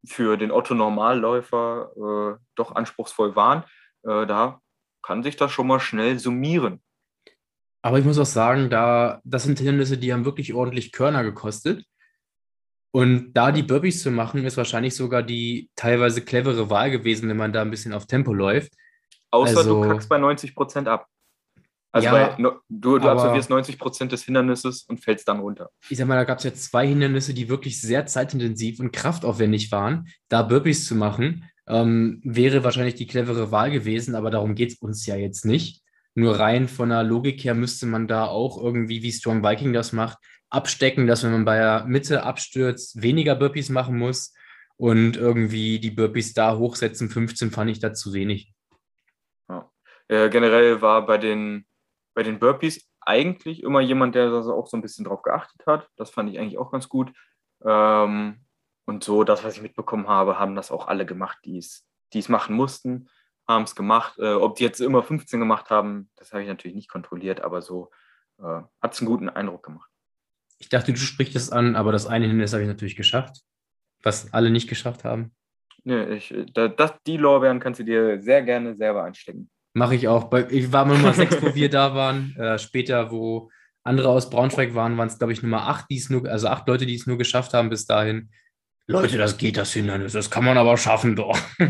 für 0.02 0.38
den 0.38 0.50
Otto-Normalläufer 0.50 1.90
äh, 1.94 2.42
doch 2.54 2.74
anspruchsvoll 2.74 3.36
waren, 3.36 3.64
äh, 4.04 4.24
da 4.26 4.62
kann 5.02 5.22
sich 5.22 5.36
das 5.36 5.52
schon 5.52 5.66
mal 5.66 5.78
schnell 5.78 6.18
summieren. 6.18 6.82
Aber 7.82 7.98
ich 7.98 8.06
muss 8.06 8.18
auch 8.18 8.24
sagen, 8.24 8.70
da, 8.70 9.20
das 9.24 9.42
sind 9.42 9.58
Hindernisse, 9.58 9.98
die 9.98 10.10
haben 10.10 10.24
wirklich 10.24 10.54
ordentlich 10.54 10.90
Körner 10.90 11.22
gekostet. 11.22 11.84
Und 12.90 13.34
da 13.34 13.52
die 13.52 13.62
Burpees 13.62 14.02
zu 14.02 14.10
machen, 14.10 14.42
ist 14.42 14.56
wahrscheinlich 14.56 14.96
sogar 14.96 15.22
die 15.22 15.68
teilweise 15.76 16.22
clevere 16.22 16.70
Wahl 16.70 16.90
gewesen, 16.90 17.28
wenn 17.28 17.36
man 17.36 17.52
da 17.52 17.60
ein 17.60 17.70
bisschen 17.70 17.92
auf 17.92 18.06
Tempo 18.06 18.32
läuft. 18.32 18.72
Außer 19.30 19.58
also, 19.58 19.82
du 19.82 19.88
kackst 19.90 20.08
bei 20.08 20.16
90 20.16 20.54
Prozent 20.54 20.88
ab. 20.88 21.06
Also 21.96 22.08
ja, 22.08 22.36
bei, 22.36 22.50
du, 22.68 22.98
du 22.98 23.08
absolvierst 23.08 23.48
90 23.48 23.78
Prozent 23.78 24.12
des 24.12 24.24
Hindernisses 24.24 24.82
und 24.82 25.02
fällst 25.02 25.26
dann 25.28 25.40
runter. 25.40 25.70
Ich 25.88 25.96
sag 25.96 26.06
mal, 26.06 26.16
da 26.16 26.24
gab 26.24 26.36
es 26.36 26.44
ja 26.44 26.52
zwei 26.52 26.86
Hindernisse, 26.86 27.32
die 27.32 27.48
wirklich 27.48 27.80
sehr 27.80 28.04
zeitintensiv 28.04 28.80
und 28.80 28.92
kraftaufwendig 28.92 29.72
waren. 29.72 30.06
Da 30.28 30.42
Burpees 30.42 30.86
zu 30.86 30.94
machen, 30.94 31.48
ähm, 31.66 32.20
wäre 32.22 32.64
wahrscheinlich 32.64 32.96
die 32.96 33.06
clevere 33.06 33.50
Wahl 33.50 33.70
gewesen, 33.70 34.14
aber 34.14 34.30
darum 34.30 34.54
geht 34.54 34.72
es 34.72 34.78
uns 34.78 35.06
ja 35.06 35.16
jetzt 35.16 35.46
nicht. 35.46 35.82
Nur 36.14 36.38
rein 36.38 36.68
von 36.68 36.90
der 36.90 37.02
Logik 37.02 37.42
her 37.44 37.54
müsste 37.54 37.86
man 37.86 38.06
da 38.06 38.26
auch 38.26 38.62
irgendwie, 38.62 39.02
wie 39.02 39.10
Strong 39.12 39.42
Viking 39.42 39.72
das 39.72 39.94
macht, 39.94 40.18
abstecken, 40.50 41.06
dass 41.06 41.24
wenn 41.24 41.32
man 41.32 41.46
bei 41.46 41.56
der 41.56 41.86
Mitte 41.86 42.24
abstürzt, 42.24 43.00
weniger 43.00 43.36
Burpees 43.36 43.70
machen 43.70 43.96
muss 43.96 44.34
und 44.76 45.16
irgendwie 45.16 45.78
die 45.78 45.92
Burpees 45.92 46.34
da 46.34 46.58
hochsetzen. 46.58 47.08
15 47.08 47.50
fand 47.52 47.70
ich 47.70 47.78
da 47.78 47.94
zu 47.94 48.12
wenig. 48.12 48.52
Ja. 49.48 49.70
Äh, 50.08 50.28
generell 50.28 50.82
war 50.82 51.06
bei 51.06 51.16
den, 51.16 51.64
bei 52.16 52.22
den 52.22 52.38
Burpees 52.38 52.88
eigentlich 53.02 53.62
immer 53.62 53.80
jemand, 53.80 54.14
der 54.14 54.30
da 54.30 54.40
auch 54.50 54.66
so 54.66 54.76
ein 54.76 54.82
bisschen 54.82 55.04
drauf 55.04 55.22
geachtet 55.22 55.64
hat. 55.66 55.88
Das 55.96 56.10
fand 56.10 56.30
ich 56.30 56.38
eigentlich 56.38 56.58
auch 56.58 56.72
ganz 56.72 56.88
gut. 56.88 57.12
Ähm, 57.62 58.40
und 58.86 59.04
so, 59.04 59.22
das, 59.22 59.44
was 59.44 59.56
ich 59.56 59.62
mitbekommen 59.62 60.08
habe, 60.08 60.38
haben 60.38 60.56
das 60.56 60.70
auch 60.70 60.88
alle 60.88 61.04
gemacht, 61.04 61.38
die 61.44 61.58
es 61.58 62.28
machen 62.28 62.56
mussten, 62.56 63.10
haben 63.46 63.64
es 63.64 63.76
gemacht. 63.76 64.18
Äh, 64.18 64.32
ob 64.32 64.56
die 64.56 64.64
jetzt 64.64 64.80
immer 64.80 65.02
15 65.02 65.38
gemacht 65.38 65.68
haben, 65.68 66.10
das 66.16 66.32
habe 66.32 66.42
ich 66.42 66.48
natürlich 66.48 66.74
nicht 66.74 66.88
kontrolliert, 66.88 67.42
aber 67.42 67.60
so 67.60 67.90
äh, 68.38 68.62
hat 68.80 68.94
es 68.94 69.00
einen 69.00 69.08
guten 69.08 69.28
Eindruck 69.28 69.64
gemacht. 69.64 69.90
Ich 70.58 70.70
dachte, 70.70 70.94
du 70.94 70.98
sprichst 70.98 71.36
es 71.36 71.50
an, 71.50 71.76
aber 71.76 71.92
das 71.92 72.06
eine 72.06 72.26
Hindernis 72.26 72.54
habe 72.54 72.62
ich 72.62 72.68
natürlich 72.68 72.96
geschafft, 72.96 73.42
was 74.02 74.32
alle 74.32 74.48
nicht 74.48 74.70
geschafft 74.70 75.04
haben. 75.04 75.34
Nee, 75.84 76.14
ich, 76.14 76.34
das, 76.54 76.94
die 77.06 77.18
Lorbeeren 77.18 77.60
kannst 77.60 77.78
du 77.78 77.84
dir 77.84 78.18
sehr 78.22 78.42
gerne 78.42 78.74
selber 78.74 79.04
einstecken. 79.04 79.50
Mache 79.76 79.94
ich 79.94 80.08
auch. 80.08 80.32
Ich 80.48 80.72
war 80.72 80.86
Nummer 80.86 81.12
6, 81.12 81.42
wo 81.42 81.54
wir 81.54 81.68
da 81.68 81.94
waren. 81.94 82.34
Äh, 82.38 82.58
später, 82.58 83.10
wo 83.10 83.50
andere 83.84 84.08
aus 84.08 84.30
Braunschweig 84.30 84.74
waren, 84.74 84.96
waren 84.96 85.08
es, 85.08 85.18
glaube 85.18 85.34
ich, 85.34 85.42
Nummer 85.42 85.68
8, 85.68 85.90
die 85.90 85.98
es 85.98 86.08
nur, 86.08 86.26
also 86.26 86.48
acht 86.48 86.66
Leute, 86.66 86.86
die 86.86 86.94
es 86.94 87.06
nur 87.06 87.18
geschafft 87.18 87.52
haben 87.52 87.68
bis 87.68 87.84
dahin. 87.84 88.30
Leute, 88.86 89.18
das 89.18 89.36
geht, 89.36 89.58
das 89.58 89.74
Hindernis. 89.74 90.14
Das 90.14 90.30
kann 90.30 90.44
man 90.44 90.56
aber 90.56 90.78
schaffen, 90.78 91.14
doch. 91.14 91.38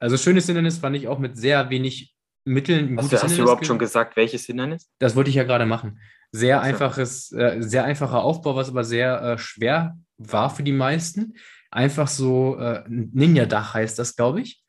also 0.00 0.16
schönes 0.16 0.46
Hindernis 0.46 0.78
fand 0.78 0.96
ich 0.96 1.06
auch 1.06 1.20
mit 1.20 1.36
sehr 1.36 1.70
wenig 1.70 2.16
Mitteln. 2.44 2.98
Hast, 2.98 3.12
du, 3.12 3.22
hast 3.22 3.38
du 3.38 3.42
überhaupt 3.42 3.66
schon 3.66 3.78
gesagt, 3.78 4.16
welches 4.16 4.44
Hindernis? 4.46 4.90
Das 4.98 5.14
wollte 5.14 5.30
ich 5.30 5.36
ja 5.36 5.44
gerade 5.44 5.66
machen. 5.66 6.00
Sehr 6.32 6.60
also. 6.60 6.68
einfaches, 6.68 7.30
äh, 7.30 7.58
sehr 7.60 7.84
einfacher 7.84 8.24
Aufbau, 8.24 8.56
was 8.56 8.70
aber 8.70 8.82
sehr 8.82 9.22
äh, 9.22 9.38
schwer 9.38 9.96
war 10.18 10.50
für 10.50 10.64
die 10.64 10.72
meisten. 10.72 11.34
Einfach 11.70 12.08
so, 12.08 12.58
äh, 12.58 12.82
Ninja-Dach 12.88 13.74
heißt 13.74 14.00
das, 14.00 14.16
glaube 14.16 14.40
ich. 14.40 14.64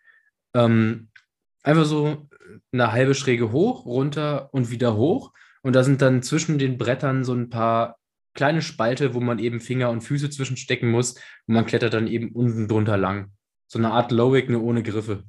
Ähm, 0.55 1.09
einfach 1.63 1.85
so 1.85 2.27
eine 2.71 2.91
halbe 2.91 3.15
Schräge 3.15 3.51
hoch, 3.51 3.85
runter 3.85 4.49
und 4.53 4.69
wieder 4.69 4.95
hoch. 4.95 5.33
Und 5.61 5.75
da 5.75 5.83
sind 5.83 6.01
dann 6.01 6.21
zwischen 6.21 6.59
den 6.59 6.77
Brettern 6.77 7.23
so 7.23 7.33
ein 7.33 7.49
paar 7.49 7.97
kleine 8.33 8.61
Spalte, 8.61 9.13
wo 9.13 9.19
man 9.19 9.39
eben 9.39 9.59
Finger 9.59 9.89
und 9.89 10.01
Füße 10.01 10.29
zwischenstecken 10.29 10.89
muss 10.89 11.15
und 11.47 11.55
man 11.55 11.65
klettert 11.65 11.93
dann 11.93 12.07
eben 12.07 12.31
unten 12.31 12.67
drunter 12.67 12.97
lang. 12.97 13.31
So 13.67 13.79
eine 13.79 13.91
Art 13.91 14.11
Lowick, 14.11 14.49
nur 14.49 14.63
ohne 14.63 14.83
Griffe. 14.83 15.23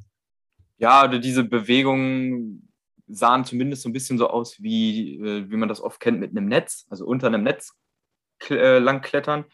Ja, 0.78 1.06
diese 1.06 1.44
Bewegungen 1.44 2.68
sahen 3.06 3.44
zumindest 3.44 3.82
so 3.82 3.88
ein 3.88 3.92
bisschen 3.92 4.18
so 4.18 4.28
aus, 4.28 4.60
wie, 4.60 5.18
äh, 5.20 5.50
wie 5.50 5.56
man 5.56 5.68
das 5.68 5.80
oft 5.80 6.00
kennt 6.00 6.20
mit 6.20 6.30
einem 6.30 6.46
Netz, 6.46 6.86
also 6.88 7.06
unter 7.06 7.28
einem 7.28 7.42
Netz 7.42 7.76
äh, 8.48 8.78
lang 8.78 9.02
klettern, 9.02 9.44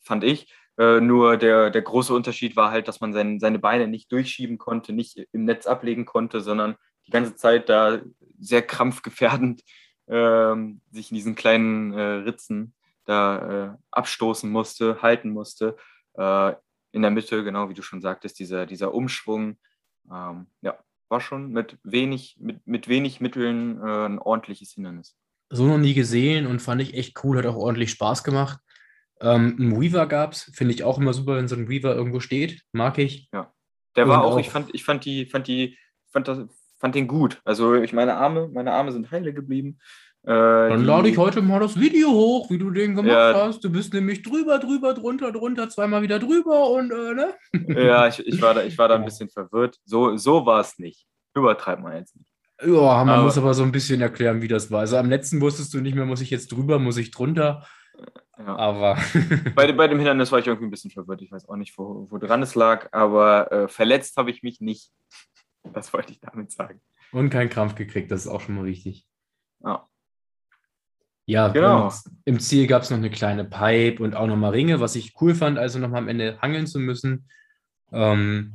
fand 0.00 0.24
ich. 0.24 0.52
Äh, 0.78 1.00
nur 1.00 1.36
der, 1.36 1.70
der 1.70 1.82
große 1.82 2.14
Unterschied 2.14 2.56
war 2.56 2.70
halt, 2.70 2.88
dass 2.88 3.00
man 3.00 3.12
sein, 3.12 3.40
seine 3.40 3.58
Beine 3.58 3.88
nicht 3.88 4.12
durchschieben 4.12 4.58
konnte, 4.58 4.92
nicht 4.92 5.16
im 5.32 5.44
Netz 5.44 5.66
ablegen 5.66 6.04
konnte, 6.04 6.40
sondern 6.40 6.76
die 7.06 7.10
ganze 7.10 7.36
Zeit 7.36 7.68
da 7.68 8.00
sehr 8.38 8.62
krampfgefährdend 8.62 9.62
ähm, 10.08 10.80
sich 10.90 11.10
in 11.10 11.16
diesen 11.16 11.34
kleinen 11.34 11.92
äh, 11.92 12.00
Ritzen 12.00 12.74
da 13.04 13.74
äh, 13.74 13.76
abstoßen 13.90 14.50
musste, 14.50 15.00
halten 15.02 15.30
musste. 15.30 15.76
Äh, 16.14 16.54
in 16.92 17.02
der 17.02 17.10
Mitte, 17.10 17.44
genau 17.44 17.68
wie 17.68 17.74
du 17.74 17.82
schon 17.82 18.00
sagtest, 18.00 18.38
dieser, 18.38 18.66
dieser 18.66 18.94
Umschwung. 18.94 19.58
Ähm, 20.10 20.46
ja, 20.62 20.78
war 21.08 21.20
schon 21.20 21.50
mit 21.50 21.78
wenig, 21.84 22.36
mit, 22.40 22.66
mit 22.66 22.88
wenig 22.88 23.20
Mitteln 23.20 23.80
äh, 23.80 24.06
ein 24.06 24.18
ordentliches 24.18 24.72
Hindernis. 24.72 25.16
So 25.50 25.66
noch 25.66 25.78
nie 25.78 25.94
gesehen 25.94 26.46
und 26.46 26.60
fand 26.60 26.82
ich 26.82 26.94
echt 26.94 27.22
cool, 27.22 27.38
hat 27.38 27.46
auch 27.46 27.56
ordentlich 27.56 27.90
Spaß 27.90 28.24
gemacht. 28.24 28.58
Ähm, 29.20 29.56
ein 29.58 29.80
Weaver 29.80 30.06
gab 30.06 30.32
es, 30.32 30.50
finde 30.54 30.74
ich 30.74 30.84
auch 30.84 30.98
immer 30.98 31.12
super, 31.12 31.36
wenn 31.36 31.48
so 31.48 31.56
ein 31.56 31.68
Weaver 31.68 31.94
irgendwo 31.94 32.20
steht. 32.20 32.62
Mag 32.72 32.98
ich. 32.98 33.28
Ja. 33.32 33.52
Der 33.96 34.08
war 34.08 34.24
auch, 34.24 34.34
auch, 34.34 34.38
ich 34.38 34.50
fand, 34.50 34.74
ich 34.74 34.84
fand 34.84 35.04
die, 35.04 35.26
fand 35.26 35.46
die, 35.46 35.78
fand 36.12 36.28
das, 36.28 36.40
fand 36.78 36.94
den 36.94 37.08
gut. 37.08 37.40
Also 37.44 37.74
ich 37.74 37.92
meine 37.92 38.14
Arme, 38.14 38.48
meine 38.52 38.72
Arme 38.72 38.92
sind 38.92 39.10
heile 39.10 39.32
geblieben. 39.32 39.78
Äh, 40.22 40.28
Dann 40.28 40.84
lade 40.84 41.08
ich 41.08 41.16
heute 41.18 41.40
mal 41.40 41.60
das 41.60 41.78
Video 41.78 42.10
hoch, 42.10 42.50
wie 42.50 42.58
du 42.58 42.70
den 42.70 42.96
gemacht 42.96 43.12
ja, 43.12 43.46
hast. 43.46 43.62
Du 43.64 43.70
bist 43.70 43.94
nämlich 43.94 44.22
drüber, 44.22 44.58
drüber, 44.58 44.92
drunter, 44.92 45.30
drunter, 45.30 45.68
zweimal 45.68 46.02
wieder 46.02 46.18
drüber 46.18 46.70
und 46.70 46.90
äh, 46.90 47.14
ne? 47.14 47.34
Ja, 47.68 48.06
ich, 48.08 48.26
ich, 48.26 48.42
war 48.42 48.52
da, 48.52 48.64
ich 48.64 48.76
war 48.76 48.88
da 48.88 48.96
ein 48.96 49.04
bisschen 49.04 49.28
verwirrt. 49.30 49.78
So, 49.84 50.16
so 50.16 50.44
war 50.44 50.60
es 50.60 50.78
nicht. 50.78 51.06
Übertreibt 51.34 51.80
man 51.80 51.94
jetzt 51.94 52.16
nicht. 52.16 52.28
Ja, 52.60 53.04
man 53.04 53.08
aber, 53.10 53.22
muss 53.22 53.38
aber 53.38 53.54
so 53.54 53.62
ein 53.62 53.70
bisschen 53.70 54.00
erklären, 54.00 54.42
wie 54.42 54.48
das 54.48 54.70
war. 54.70 54.80
Also 54.80 54.96
am 54.96 55.10
letzten 55.10 55.40
wusstest 55.40 55.72
du 55.74 55.80
nicht 55.80 55.94
mehr, 55.94 56.06
muss 56.06 56.22
ich 56.22 56.30
jetzt 56.30 56.50
drüber, 56.50 56.78
muss 56.78 56.96
ich 56.96 57.10
drunter. 57.10 57.64
Ja. 58.38 58.56
Aber. 58.56 58.98
bei, 59.54 59.72
bei 59.72 59.88
dem 59.88 59.98
Hindernis 59.98 60.32
war 60.32 60.38
ich 60.38 60.46
irgendwie 60.46 60.66
ein 60.66 60.70
bisschen 60.70 60.90
verwirrt. 60.90 61.22
Ich 61.22 61.32
weiß 61.32 61.48
auch 61.48 61.56
nicht, 61.56 61.76
wo, 61.78 62.06
wo 62.10 62.18
dran 62.18 62.42
es 62.42 62.54
lag, 62.54 62.88
aber 62.92 63.50
äh, 63.50 63.68
verletzt 63.68 64.16
habe 64.16 64.30
ich 64.30 64.42
mich 64.42 64.60
nicht. 64.60 64.90
Das 65.72 65.92
wollte 65.92 66.12
ich 66.12 66.20
damit 66.20 66.52
sagen. 66.52 66.80
Und 67.10 67.30
keinen 67.30 67.50
Krampf 67.50 67.74
gekriegt, 67.74 68.12
das 68.12 68.20
ist 68.20 68.28
auch 68.28 68.40
schon 68.40 68.54
mal 68.54 68.62
richtig. 68.62 69.04
Ja. 69.64 69.88
Ja, 71.24 71.48
genau. 71.48 71.92
im 72.24 72.38
Ziel 72.38 72.68
gab 72.68 72.82
es 72.82 72.90
noch 72.90 72.98
eine 72.98 73.10
kleine 73.10 73.44
Pipe 73.44 74.00
und 74.00 74.14
auch 74.14 74.28
nochmal 74.28 74.52
Ringe, 74.52 74.78
was 74.78 74.94
ich 74.94 75.20
cool 75.20 75.34
fand, 75.34 75.58
also 75.58 75.80
nochmal 75.80 76.02
am 76.02 76.08
Ende 76.08 76.38
hangeln 76.40 76.68
zu 76.68 76.78
müssen. 76.78 77.28
Ähm, 77.90 78.54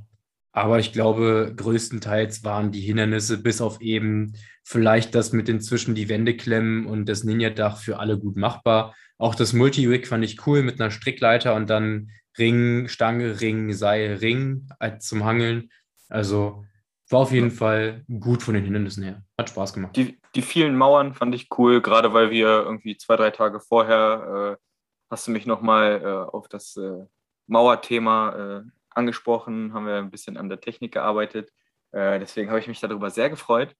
aber 0.53 0.79
ich 0.79 0.93
glaube, 0.93 1.53
größtenteils 1.55 2.45
waren 2.45 2.71
die 2.71 2.81
Hindernisse 2.81 3.41
bis 3.41 3.59
auf 3.59 3.81
eben 3.81 4.33
vielleicht 4.63 5.15
das 5.15 5.33
mit 5.33 5.47
den 5.47 5.61
zwischen 5.61 5.95
die 5.95 6.07
Wände 6.07 6.35
klemmen 6.35 6.85
und 6.85 7.07
das 7.07 7.23
Ninja-Dach 7.23 7.77
für 7.77 7.99
alle 7.99 8.17
gut 8.17 8.37
machbar. 8.37 8.95
Auch 9.21 9.35
das 9.35 9.53
Multi-Rig 9.53 10.07
fand 10.07 10.23
ich 10.23 10.47
cool 10.47 10.63
mit 10.63 10.81
einer 10.81 10.89
Strickleiter 10.89 11.53
und 11.53 11.69
dann 11.69 12.09
Ring, 12.39 12.87
Stange, 12.87 13.39
Ring, 13.39 13.71
Seil, 13.71 14.15
Ring 14.15 14.67
zum 14.97 15.23
Hangeln. 15.25 15.69
Also 16.09 16.65
war 17.07 17.19
auf 17.19 17.31
jeden 17.31 17.51
Fall 17.51 18.03
gut 18.19 18.41
von 18.41 18.55
den 18.55 18.63
Hindernissen 18.63 19.03
her. 19.03 19.23
Hat 19.37 19.49
Spaß 19.49 19.73
gemacht. 19.73 19.95
Die, 19.95 20.19
die 20.33 20.41
vielen 20.41 20.75
Mauern 20.75 21.13
fand 21.13 21.35
ich 21.35 21.49
cool, 21.55 21.83
gerade 21.83 22.13
weil 22.15 22.31
wir 22.31 22.47
irgendwie 22.47 22.97
zwei, 22.97 23.15
drei 23.15 23.29
Tage 23.29 23.59
vorher 23.59 24.57
äh, 24.57 24.65
hast 25.11 25.27
du 25.27 25.31
mich 25.31 25.45
nochmal 25.45 26.01
äh, 26.03 26.31
auf 26.31 26.47
das 26.47 26.75
äh, 26.77 27.05
Mauerthema 27.45 28.63
äh, 28.63 28.69
angesprochen, 28.89 29.75
haben 29.75 29.85
wir 29.85 29.97
ein 29.97 30.09
bisschen 30.09 30.35
an 30.35 30.49
der 30.49 30.61
Technik 30.61 30.93
gearbeitet. 30.93 31.51
Äh, 31.91 32.17
deswegen 32.17 32.49
habe 32.49 32.59
ich 32.59 32.67
mich 32.67 32.79
darüber 32.79 33.11
sehr 33.11 33.29
gefreut, 33.29 33.75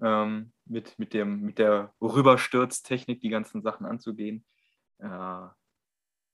ähm, 0.00 0.52
mit, 0.66 0.96
mit, 1.00 1.14
dem, 1.14 1.40
mit 1.40 1.58
der 1.58 1.92
Rüberstürztechnik 2.00 3.20
die 3.20 3.30
ganzen 3.30 3.60
Sachen 3.60 3.86
anzugehen. 3.86 4.44
Äh, 4.98 5.48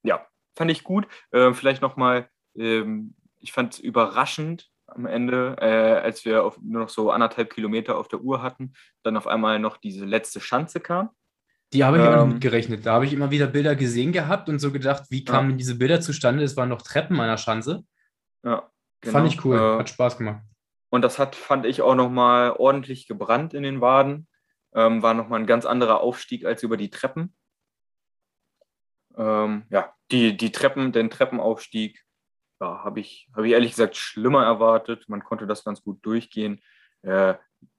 ja, 0.02 0.26
fand 0.56 0.70
ich 0.70 0.84
gut. 0.84 1.06
vielleicht 1.30 1.82
nochmal, 1.82 2.28
ähm, 2.54 3.14
ich 3.38 3.52
fand 3.52 3.74
es 3.74 3.78
überraschend, 3.80 4.70
am 4.94 5.06
Ende, 5.06 5.56
äh, 5.60 6.00
als 6.00 6.24
wir 6.24 6.44
auf, 6.44 6.58
nur 6.62 6.82
noch 6.82 6.88
so 6.88 7.10
anderthalb 7.10 7.52
Kilometer 7.52 7.96
auf 7.96 8.08
der 8.08 8.20
Uhr 8.20 8.42
hatten, 8.42 8.72
dann 9.02 9.16
auf 9.16 9.26
einmal 9.26 9.58
noch 9.58 9.76
diese 9.76 10.04
letzte 10.04 10.40
Schanze 10.40 10.80
kam. 10.80 11.10
Die 11.72 11.84
habe 11.84 11.98
ich 11.98 12.04
ähm, 12.04 12.08
auch 12.12 12.24
nicht 12.24 12.34
mitgerechnet. 12.34 12.84
Da 12.84 12.94
habe 12.94 13.04
ich 13.04 13.12
immer 13.12 13.30
wieder 13.30 13.46
Bilder 13.46 13.76
gesehen 13.76 14.12
gehabt 14.12 14.48
und 14.48 14.58
so 14.58 14.72
gedacht, 14.72 15.04
wie 15.10 15.24
kamen 15.24 15.50
ja. 15.50 15.56
diese 15.56 15.76
Bilder 15.76 16.00
zustande? 16.00 16.42
Es 16.42 16.56
waren 16.56 16.68
noch 16.68 16.82
Treppen 16.82 17.20
einer 17.20 17.38
Schanze. 17.38 17.84
Ja, 18.42 18.68
genau. 19.00 19.12
Fand 19.12 19.28
ich 19.28 19.44
cool, 19.44 19.56
äh, 19.56 19.78
hat 19.78 19.88
Spaß 19.88 20.18
gemacht. 20.18 20.42
Und 20.90 21.02
das 21.02 21.20
hat, 21.20 21.36
fand 21.36 21.66
ich, 21.66 21.82
auch 21.82 21.94
nochmal 21.94 22.52
ordentlich 22.52 23.06
gebrannt 23.06 23.54
in 23.54 23.62
den 23.62 23.80
Waden. 23.80 24.26
Ähm, 24.74 25.02
war 25.02 25.14
nochmal 25.14 25.40
ein 25.40 25.46
ganz 25.46 25.64
anderer 25.64 26.00
Aufstieg 26.00 26.44
als 26.44 26.62
über 26.64 26.76
die 26.76 26.90
Treppen. 26.90 27.34
Ähm, 29.16 29.64
ja, 29.70 29.92
die, 30.10 30.36
die 30.36 30.52
Treppen, 30.52 30.92
den 30.92 31.10
Treppenaufstieg 31.10 32.02
ja, 32.60 32.84
habe 32.84 33.00
ich, 33.00 33.28
hab 33.34 33.44
ich 33.44 33.52
ehrlich 33.52 33.72
gesagt 33.72 33.96
schlimmer 33.96 34.44
erwartet. 34.44 35.08
Man 35.08 35.24
konnte 35.24 35.46
das 35.46 35.64
ganz 35.64 35.82
gut 35.82 36.04
durchgehen. 36.04 36.60
Äh, 37.02 37.34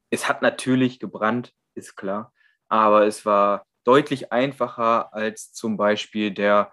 es 0.09 0.27
hat 0.27 0.41
natürlich 0.41 0.99
gebrannt, 0.99 1.53
ist 1.75 1.95
klar, 1.95 2.33
aber 2.67 3.05
es 3.05 3.25
war 3.25 3.65
deutlich 3.83 4.31
einfacher 4.31 5.13
als 5.13 5.53
zum 5.53 5.77
Beispiel 5.77 6.31
der 6.31 6.71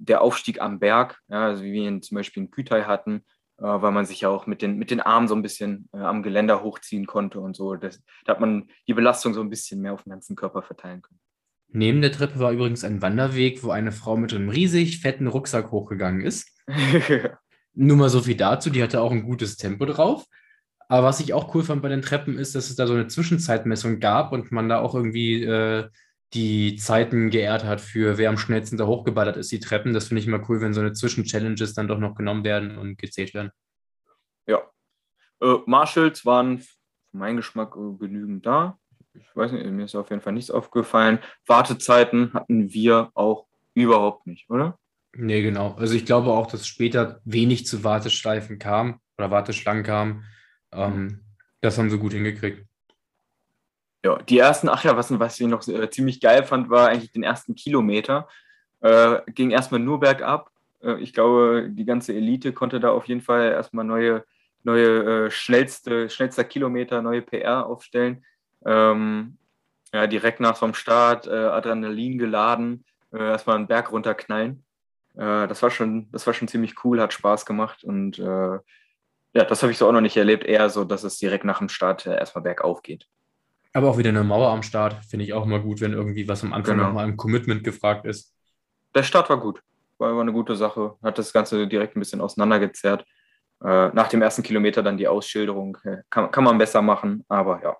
der 0.00 0.22
Aufstieg 0.22 0.60
am 0.60 0.78
Berg, 0.78 1.20
ja, 1.28 1.46
also 1.46 1.62
wie 1.62 1.72
wir 1.72 1.82
ihn 1.82 2.02
zum 2.02 2.16
Beispiel 2.16 2.44
in 2.44 2.50
Kütai 2.50 2.84
hatten, 2.84 3.24
äh, 3.58 3.64
weil 3.64 3.92
man 3.92 4.06
sich 4.06 4.22
ja 4.22 4.30
auch 4.30 4.46
mit 4.46 4.62
den, 4.62 4.76
mit 4.78 4.90
den 4.90 5.00
Armen 5.00 5.28
so 5.28 5.34
ein 5.34 5.42
bisschen 5.42 5.88
äh, 5.92 5.98
am 5.98 6.22
Geländer 6.22 6.62
hochziehen 6.62 7.06
konnte 7.06 7.40
und 7.40 7.54
so. 7.54 7.76
Das, 7.76 8.02
da 8.24 8.32
hat 8.32 8.40
man 8.40 8.70
die 8.88 8.94
Belastung 8.94 9.34
so 9.34 9.42
ein 9.42 9.50
bisschen 9.50 9.80
mehr 9.80 9.92
auf 9.92 10.04
den 10.04 10.10
ganzen 10.10 10.36
Körper 10.36 10.62
verteilen 10.62 11.02
können. 11.02 11.20
Neben 11.72 12.00
der 12.00 12.12
Treppe 12.12 12.38
war 12.38 12.52
übrigens 12.52 12.84
ein 12.84 13.00
Wanderweg, 13.00 13.62
wo 13.62 13.70
eine 13.70 13.92
Frau 13.92 14.16
mit 14.16 14.34
einem 14.34 14.48
riesig 14.48 15.00
fetten 15.00 15.28
Rucksack 15.28 15.70
hochgegangen 15.70 16.22
ist. 16.22 16.48
Nur 17.74 17.96
mal 17.96 18.08
so 18.08 18.20
viel 18.22 18.36
dazu, 18.36 18.70
die 18.70 18.82
hatte 18.82 19.00
auch 19.00 19.12
ein 19.12 19.22
gutes 19.22 19.56
Tempo 19.56 19.86
drauf. 19.86 20.26
Aber 20.88 21.06
was 21.06 21.20
ich 21.20 21.32
auch 21.32 21.54
cool 21.54 21.62
fand 21.62 21.82
bei 21.82 21.88
den 21.88 22.02
Treppen 22.02 22.36
ist, 22.36 22.56
dass 22.56 22.68
es 22.68 22.74
da 22.74 22.88
so 22.88 22.94
eine 22.94 23.06
Zwischenzeitmessung 23.06 24.00
gab 24.00 24.32
und 24.32 24.50
man 24.50 24.68
da 24.68 24.80
auch 24.80 24.96
irgendwie 24.96 25.44
äh, 25.44 25.88
die 26.34 26.74
Zeiten 26.76 27.30
geehrt 27.30 27.64
hat 27.64 27.80
für 27.80 28.18
wer 28.18 28.28
am 28.28 28.38
schnellsten 28.38 28.76
da 28.76 28.86
hochgeballert 28.86 29.36
ist, 29.36 29.52
die 29.52 29.60
Treppen. 29.60 29.92
Das 29.92 30.08
finde 30.08 30.20
ich 30.20 30.26
immer 30.26 30.48
cool, 30.48 30.60
wenn 30.60 30.74
so 30.74 30.80
eine 30.80 30.92
Zwischen-Challenges 30.92 31.74
dann 31.74 31.86
doch 31.86 31.98
noch 31.98 32.16
genommen 32.16 32.44
werden 32.44 32.76
und 32.76 32.98
gezählt 32.98 33.34
werden. 33.34 33.50
Ja. 34.46 34.62
Äh, 35.40 35.58
Marshalls 35.66 36.24
waren 36.26 36.58
für 36.58 36.76
meinen 37.12 37.36
Geschmack 37.36 37.76
äh, 37.76 37.96
genügend 37.98 38.44
da. 38.46 38.78
Ich 39.14 39.36
weiß 39.36 39.52
nicht, 39.52 39.66
mir 39.66 39.84
ist 39.84 39.94
auf 39.94 40.10
jeden 40.10 40.22
Fall 40.22 40.32
nichts 40.32 40.50
aufgefallen. 40.50 41.18
Wartezeiten 41.46 42.32
hatten 42.32 42.72
wir 42.72 43.10
auch 43.14 43.46
überhaupt 43.74 44.26
nicht, 44.26 44.48
oder? 44.50 44.78
Nee, 45.12 45.42
genau. 45.42 45.74
Also 45.74 45.94
ich 45.94 46.06
glaube 46.06 46.30
auch, 46.30 46.46
dass 46.46 46.66
später 46.66 47.20
wenig 47.24 47.66
zu 47.66 47.82
Warteschleifen 47.82 48.58
kam 48.58 49.00
oder 49.18 49.30
Warteschlangen 49.30 49.82
kam. 49.82 50.24
Ähm, 50.72 51.20
das 51.60 51.78
haben 51.78 51.90
sie 51.90 51.98
gut 51.98 52.12
hingekriegt. 52.12 52.64
Ja, 54.04 54.16
die 54.22 54.38
ersten, 54.38 54.68
ach 54.68 54.84
ja, 54.84 54.96
was, 54.96 55.18
was 55.18 55.38
ich 55.38 55.46
noch 55.46 55.66
äh, 55.68 55.90
ziemlich 55.90 56.20
geil 56.20 56.44
fand, 56.44 56.70
war 56.70 56.88
eigentlich 56.88 57.12
den 57.12 57.22
ersten 57.22 57.54
Kilometer. 57.54 58.28
Äh, 58.80 59.20
ging 59.26 59.50
erstmal 59.50 59.80
nur 59.80 60.00
bergab. 60.00 60.50
Äh, 60.82 61.00
ich 61.00 61.12
glaube, 61.12 61.68
die 61.70 61.84
ganze 61.84 62.14
Elite 62.14 62.52
konnte 62.52 62.80
da 62.80 62.90
auf 62.90 63.08
jeden 63.08 63.20
Fall 63.20 63.50
erstmal 63.50 63.84
neue, 63.84 64.24
neue 64.62 65.26
äh, 65.26 65.30
schnellste, 65.30 66.08
schnellster 66.08 66.44
Kilometer, 66.44 67.02
neue 67.02 67.20
PR 67.20 67.66
aufstellen. 67.66 68.24
Ähm, 68.64 69.38
ja, 69.92 70.06
direkt 70.06 70.40
nach 70.40 70.56
vom 70.56 70.74
Start, 70.74 71.26
äh, 71.26 71.30
Adrenalin 71.30 72.18
geladen, 72.18 72.84
äh, 73.12 73.18
erstmal 73.18 73.56
einen 73.56 73.66
Berg 73.66 73.92
runterknallen. 73.92 74.64
das, 75.12 75.60
war 75.60 75.70
schon, 75.72 76.08
das 76.12 76.24
war 76.26 76.34
schon 76.34 76.46
ziemlich 76.46 76.84
cool, 76.84 77.00
hat 77.00 77.12
Spaß 77.12 77.44
gemacht 77.44 77.82
und 77.82 78.16
ja, 78.18 78.62
das 79.32 79.62
habe 79.62 79.72
ich 79.72 79.76
so 79.76 79.88
auch 79.88 79.92
noch 79.92 80.00
nicht 80.00 80.16
erlebt. 80.16 80.44
Eher 80.44 80.70
so, 80.70 80.84
dass 80.84 81.02
es 81.02 81.18
direkt 81.18 81.44
nach 81.44 81.58
dem 81.58 81.68
Start 81.68 82.06
erstmal 82.06 82.42
bergauf 82.42 82.80
geht. 82.82 83.08
Aber 83.72 83.90
auch 83.90 83.98
wieder 83.98 84.10
eine 84.10 84.24
Mauer 84.24 84.50
am 84.50 84.62
Start, 84.62 85.04
finde 85.04 85.24
ich 85.24 85.32
auch 85.32 85.44
immer 85.44 85.60
gut, 85.60 85.80
wenn 85.80 85.92
irgendwie 85.92 86.26
was 86.28 86.42
am 86.42 86.52
Anfang 86.52 86.76
genau. 86.76 86.88
nochmal 86.88 87.08
im 87.08 87.16
Commitment 87.16 87.62
gefragt 87.62 88.04
ist. 88.04 88.34
Der 88.94 89.02
Start 89.02 89.30
war 89.30 89.38
gut, 89.38 89.62
war, 89.98 90.14
war 90.14 90.22
eine 90.22 90.32
gute 90.32 90.56
Sache, 90.56 90.96
hat 91.02 91.18
das 91.18 91.32
Ganze 91.32 91.68
direkt 91.68 91.96
ein 91.96 92.00
bisschen 92.00 92.20
auseinandergezerrt. 92.20 93.04
Äh, 93.62 93.88
nach 93.88 94.08
dem 94.08 94.22
ersten 94.22 94.42
Kilometer 94.42 94.82
dann 94.82 94.96
die 94.96 95.06
Ausschilderung, 95.06 95.76
äh, 95.84 95.98
kann, 96.10 96.30
kann 96.30 96.44
man 96.44 96.58
besser 96.58 96.82
machen, 96.82 97.24
aber 97.28 97.62
ja. 97.62 97.76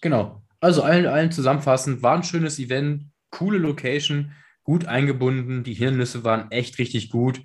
Genau, 0.00 0.42
also 0.60 0.82
allen, 0.82 1.06
allen 1.06 1.32
zusammenfassend, 1.32 2.02
war 2.02 2.16
ein 2.16 2.24
schönes 2.24 2.58
Event, 2.58 3.06
coole 3.30 3.58
Location, 3.58 4.32
gut 4.64 4.86
eingebunden, 4.86 5.62
die 5.62 5.74
Hindernisse 5.74 6.24
waren 6.24 6.50
echt 6.50 6.78
richtig 6.78 7.10
gut, 7.10 7.42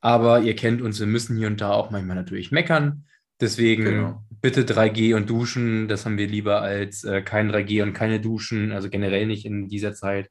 aber 0.00 0.40
ihr 0.40 0.56
kennt 0.56 0.82
uns, 0.82 0.98
wir 1.00 1.06
müssen 1.06 1.36
hier 1.36 1.46
und 1.48 1.60
da 1.60 1.70
auch 1.70 1.90
manchmal 1.90 2.16
natürlich 2.16 2.50
meckern. 2.50 3.04
Deswegen 3.40 3.84
genau. 3.84 4.24
bitte 4.40 4.62
3G 4.62 5.16
und 5.16 5.28
Duschen, 5.28 5.88
das 5.88 6.04
haben 6.04 6.16
wir 6.16 6.28
lieber 6.28 6.60
als 6.60 7.02
äh, 7.02 7.22
kein 7.22 7.50
3G 7.50 7.82
und 7.82 7.92
keine 7.92 8.20
Duschen, 8.20 8.70
also 8.70 8.88
generell 8.88 9.26
nicht 9.26 9.44
in 9.44 9.68
dieser 9.68 9.94
Zeit. 9.94 10.30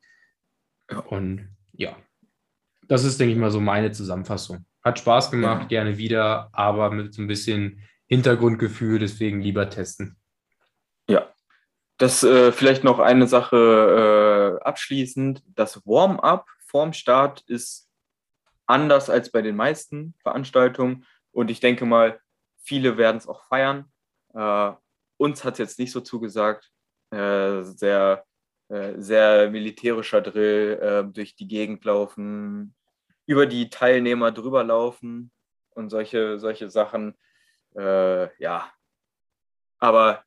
Und 1.09 1.49
ja, 1.73 1.95
das 2.87 3.03
ist, 3.03 3.19
denke 3.19 3.33
ich 3.33 3.39
mal, 3.39 3.51
so 3.51 3.59
meine 3.59 3.91
Zusammenfassung. 3.91 4.65
Hat 4.83 4.99
Spaß 4.99 5.29
gemacht, 5.31 5.63
ja. 5.63 5.67
gerne 5.67 5.97
wieder, 5.97 6.49
aber 6.53 6.89
mit 6.91 7.13
so 7.13 7.21
ein 7.21 7.27
bisschen 7.27 7.81
Hintergrundgefühl, 8.07 8.99
deswegen 8.99 9.41
lieber 9.41 9.69
testen. 9.69 10.17
Ja, 11.07 11.31
das 12.01 12.23
äh, 12.23 12.51
vielleicht 12.51 12.83
noch 12.83 12.99
eine 12.99 13.27
Sache 13.27 14.59
äh, 14.59 14.63
abschließend. 14.63 15.43
Das 15.55 15.85
Warm-up 15.85 16.47
vorm 16.65 16.93
Start 16.93 17.41
ist 17.47 17.89
anders 18.65 19.09
als 19.09 19.31
bei 19.31 19.41
den 19.41 19.55
meisten 19.55 20.13
Veranstaltungen. 20.21 21.05
Und 21.31 21.51
ich 21.51 21.59
denke 21.59 21.85
mal, 21.85 22.19
Viele 22.63 22.97
werden 22.97 23.17
es 23.17 23.27
auch 23.27 23.43
feiern. 23.45 23.91
Äh, 24.33 24.71
uns 25.17 25.43
hat 25.43 25.53
es 25.53 25.59
jetzt 25.59 25.79
nicht 25.79 25.91
so 25.91 26.01
zugesagt. 26.01 26.71
Äh, 27.09 27.63
sehr, 27.63 28.25
äh, 28.69 28.93
sehr 28.97 29.49
militärischer 29.49 30.21
Drill, 30.21 30.79
äh, 30.81 31.11
durch 31.11 31.35
die 31.35 31.47
Gegend 31.47 31.83
laufen, 31.83 32.75
über 33.25 33.45
die 33.45 33.69
Teilnehmer 33.69 34.31
drüber 34.31 34.63
laufen 34.63 35.31
und 35.71 35.89
solche, 35.89 36.39
solche 36.39 36.69
Sachen. 36.69 37.17
Äh, 37.75 38.33
ja, 38.41 38.71
aber 39.79 40.23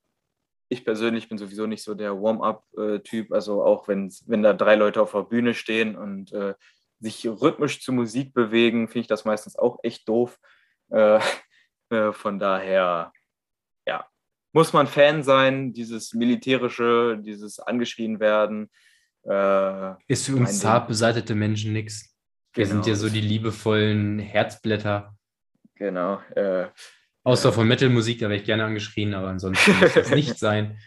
ich 0.69 0.85
persönlich 0.85 1.29
bin 1.29 1.39
sowieso 1.39 1.67
nicht 1.67 1.83
so 1.83 1.95
der 1.95 2.21
Warm-up-Typ. 2.21 3.33
Also 3.33 3.63
auch 3.63 3.89
wenn, 3.89 4.13
wenn 4.27 4.43
da 4.43 4.53
drei 4.53 4.75
Leute 4.75 5.03
auf 5.03 5.13
der 5.13 5.23
Bühne 5.23 5.55
stehen 5.55 5.97
und 5.97 6.33
äh, 6.33 6.55
sich 7.01 7.27
rhythmisch 7.27 7.83
zur 7.83 7.95
Musik 7.95 8.33
bewegen, 8.35 8.89
finde 8.89 9.01
ich 9.01 9.07
das 9.07 9.25
meistens 9.25 9.57
auch 9.57 9.79
echt 9.83 10.09
doof. 10.09 10.39
Äh, 10.91 11.21
äh, 11.91 12.13
von 12.13 12.39
daher, 12.39 13.13
ja, 13.87 14.07
muss 14.53 14.73
man 14.73 14.87
Fan 14.87 15.23
sein, 15.23 15.73
dieses 15.73 16.15
militärische, 16.15 17.19
dieses 17.21 17.59
angeschrien 17.61 18.21
werden. 18.21 18.71
Äh, 19.25 19.95
ist 20.07 20.27
für 20.27 20.37
uns 20.37 20.61
zart 20.61 20.89
beseitete 20.89 21.35
Menschen 21.35 21.73
nichts. 21.73 22.17
Wir 22.53 22.65
genau. 22.65 22.83
sind 22.83 22.87
ja 22.87 22.95
so 22.95 23.09
die 23.09 23.21
liebevollen 23.21 24.19
Herzblätter. 24.19 25.17
Genau. 25.75 26.21
Außer 27.25 27.53
von 27.53 27.67
Metal-Musik, 27.67 28.19
da 28.19 28.29
wäre 28.29 28.39
ich 28.39 28.45
gerne 28.45 28.65
angeschrien, 28.65 29.15
aber 29.15 29.29
ansonsten 29.29 29.79
muss 29.81 29.95
das 29.95 30.11
nicht 30.15 30.39
sein. 30.39 30.79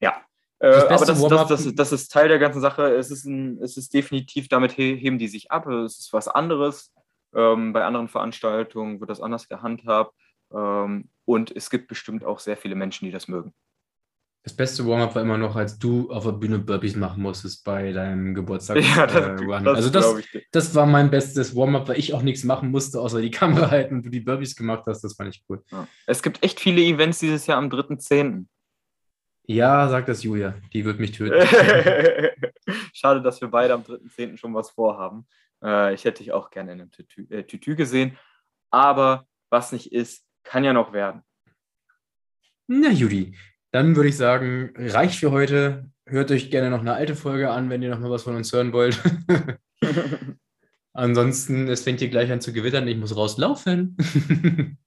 Ja. 0.00 0.20
Äh, 0.58 0.70
das 0.88 1.02
aber 1.02 1.06
das, 1.06 1.48
das, 1.48 1.64
das, 1.64 1.74
das, 1.74 1.92
ist 1.92 2.08
Teil 2.08 2.28
der 2.28 2.40
ganzen 2.40 2.60
Sache. 2.60 2.94
Es 2.94 3.12
ist, 3.12 3.24
ein, 3.24 3.58
es 3.62 3.76
ist 3.76 3.94
definitiv, 3.94 4.48
damit 4.48 4.76
heben 4.76 5.18
die 5.18 5.28
sich 5.28 5.52
ab. 5.52 5.66
Es 5.68 5.98
ist 6.00 6.12
was 6.12 6.26
anderes. 6.26 6.92
Ähm, 7.34 7.72
bei 7.72 7.84
anderen 7.84 8.08
Veranstaltungen 8.08 8.98
wird 8.98 9.08
das 9.08 9.20
anders 9.20 9.48
gehandhabt. 9.48 10.12
Ähm, 10.52 11.10
und 11.24 11.54
es 11.54 11.70
gibt 11.70 11.86
bestimmt 11.86 12.24
auch 12.24 12.40
sehr 12.40 12.56
viele 12.56 12.74
Menschen, 12.74 13.04
die 13.04 13.12
das 13.12 13.28
mögen. 13.28 13.54
Das 14.46 14.54
beste 14.54 14.86
Warm-up 14.86 15.12
war 15.16 15.22
immer 15.22 15.38
noch, 15.38 15.56
als 15.56 15.76
du 15.76 16.08
auf 16.08 16.22
der 16.22 16.30
Bühne 16.30 16.60
Burpees 16.60 16.94
machen 16.94 17.20
musstest 17.20 17.64
bei 17.64 17.90
deinem 17.90 18.32
Geburtstag. 18.32 18.76
Ja, 18.96 19.04
das, 19.04 19.40
äh, 19.40 19.46
das 19.64 19.74
also 19.74 19.90
das, 19.90 20.24
das 20.52 20.74
war 20.76 20.86
mein 20.86 21.10
bestes 21.10 21.56
Warm-up, 21.56 21.88
weil 21.88 21.98
ich 21.98 22.14
auch 22.14 22.22
nichts 22.22 22.44
machen 22.44 22.70
musste, 22.70 23.00
außer 23.00 23.20
die 23.20 23.30
Kamera 23.32 23.72
halten 23.72 23.96
und 23.96 24.06
du 24.06 24.08
die 24.08 24.20
Burpees 24.20 24.54
gemacht 24.54 24.84
hast. 24.86 25.02
Das 25.02 25.16
fand 25.16 25.34
ich 25.34 25.42
cool. 25.48 25.64
Ja. 25.72 25.88
Es 26.06 26.22
gibt 26.22 26.44
echt 26.44 26.60
viele 26.60 26.80
Events 26.80 27.18
dieses 27.18 27.48
Jahr 27.48 27.58
am 27.58 27.70
3.10. 27.70 28.46
Ja, 29.48 29.88
sagt 29.88 30.08
das 30.08 30.22
Julia. 30.22 30.54
Die 30.72 30.84
wird 30.84 31.00
mich 31.00 31.10
töten. 31.10 31.44
Schade, 32.92 33.22
dass 33.22 33.40
wir 33.40 33.48
beide 33.48 33.74
am 33.74 33.82
3.10. 33.82 34.36
schon 34.36 34.54
was 34.54 34.70
vorhaben. 34.70 35.26
Äh, 35.60 35.92
ich 35.92 36.04
hätte 36.04 36.22
dich 36.22 36.30
auch 36.30 36.50
gerne 36.50 36.70
in 36.72 36.82
einem 36.82 36.92
Tütü, 36.92 37.26
äh, 37.30 37.42
Tütü 37.42 37.74
gesehen. 37.74 38.16
Aber 38.70 39.26
was 39.50 39.72
nicht 39.72 39.90
ist, 39.90 40.24
kann 40.44 40.62
ja 40.62 40.72
noch 40.72 40.92
werden. 40.92 41.22
Na, 42.68 42.90
Judy, 42.90 43.34
dann 43.76 43.94
würde 43.94 44.08
ich 44.08 44.16
sagen, 44.16 44.72
reicht 44.74 45.20
für 45.20 45.32
heute. 45.32 45.90
Hört 46.06 46.30
euch 46.30 46.50
gerne 46.50 46.70
noch 46.70 46.80
eine 46.80 46.94
alte 46.94 47.14
Folge 47.14 47.50
an, 47.50 47.68
wenn 47.68 47.82
ihr 47.82 47.90
noch 47.90 47.98
mal 47.98 48.10
was 48.10 48.22
von 48.22 48.34
uns 48.34 48.50
hören 48.50 48.72
wollt. 48.72 48.98
Ansonsten, 50.94 51.68
es 51.68 51.82
fängt 51.82 51.98
hier 51.98 52.08
gleich 52.08 52.32
an 52.32 52.40
zu 52.40 52.54
gewittern. 52.54 52.88
Ich 52.88 52.96
muss 52.96 53.14
rauslaufen. 53.14 53.94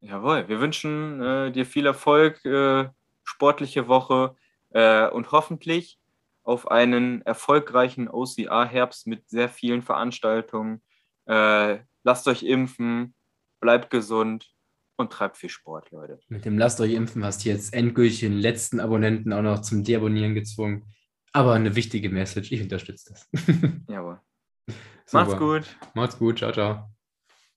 Jawohl, 0.00 0.48
wir 0.48 0.60
wünschen 0.60 1.22
äh, 1.22 1.50
dir 1.50 1.64
viel 1.64 1.86
Erfolg, 1.86 2.44
äh, 2.44 2.90
sportliche 3.24 3.88
Woche 3.88 4.36
äh, 4.68 5.08
und 5.08 5.32
hoffentlich 5.32 5.98
auf 6.42 6.70
einen 6.70 7.22
erfolgreichen 7.22 8.06
OCR-Herbst 8.06 9.06
mit 9.06 9.30
sehr 9.30 9.48
vielen 9.48 9.80
Veranstaltungen. 9.80 10.82
Äh, 11.24 11.78
lasst 12.04 12.28
euch 12.28 12.42
impfen, 12.42 13.14
bleibt 13.60 13.88
gesund 13.88 14.54
und 14.96 15.12
treibt 15.12 15.36
viel 15.36 15.50
Sport, 15.50 15.90
Leute. 15.90 16.20
Mit 16.28 16.44
dem 16.44 16.58
Lasst 16.58 16.80
euch 16.80 16.92
impfen 16.92 17.24
hast 17.24 17.44
du 17.44 17.48
jetzt 17.48 17.74
endgültig 17.74 18.20
den 18.20 18.32
letzten 18.32 18.80
Abonnenten 18.80 19.32
auch 19.32 19.42
noch 19.42 19.60
zum 19.60 19.84
Deabonnieren 19.84 20.34
gezwungen. 20.34 20.84
Aber 21.32 21.52
eine 21.54 21.76
wichtige 21.76 22.08
Message, 22.08 22.50
ich 22.52 22.62
unterstütze 22.62 23.12
das. 23.12 23.28
Jawohl. 23.88 24.20
Macht's 25.12 25.36
gut. 25.36 25.76
Macht's 25.94 26.18
gut, 26.18 26.38
ciao, 26.38 26.52
ciao. 26.52 26.95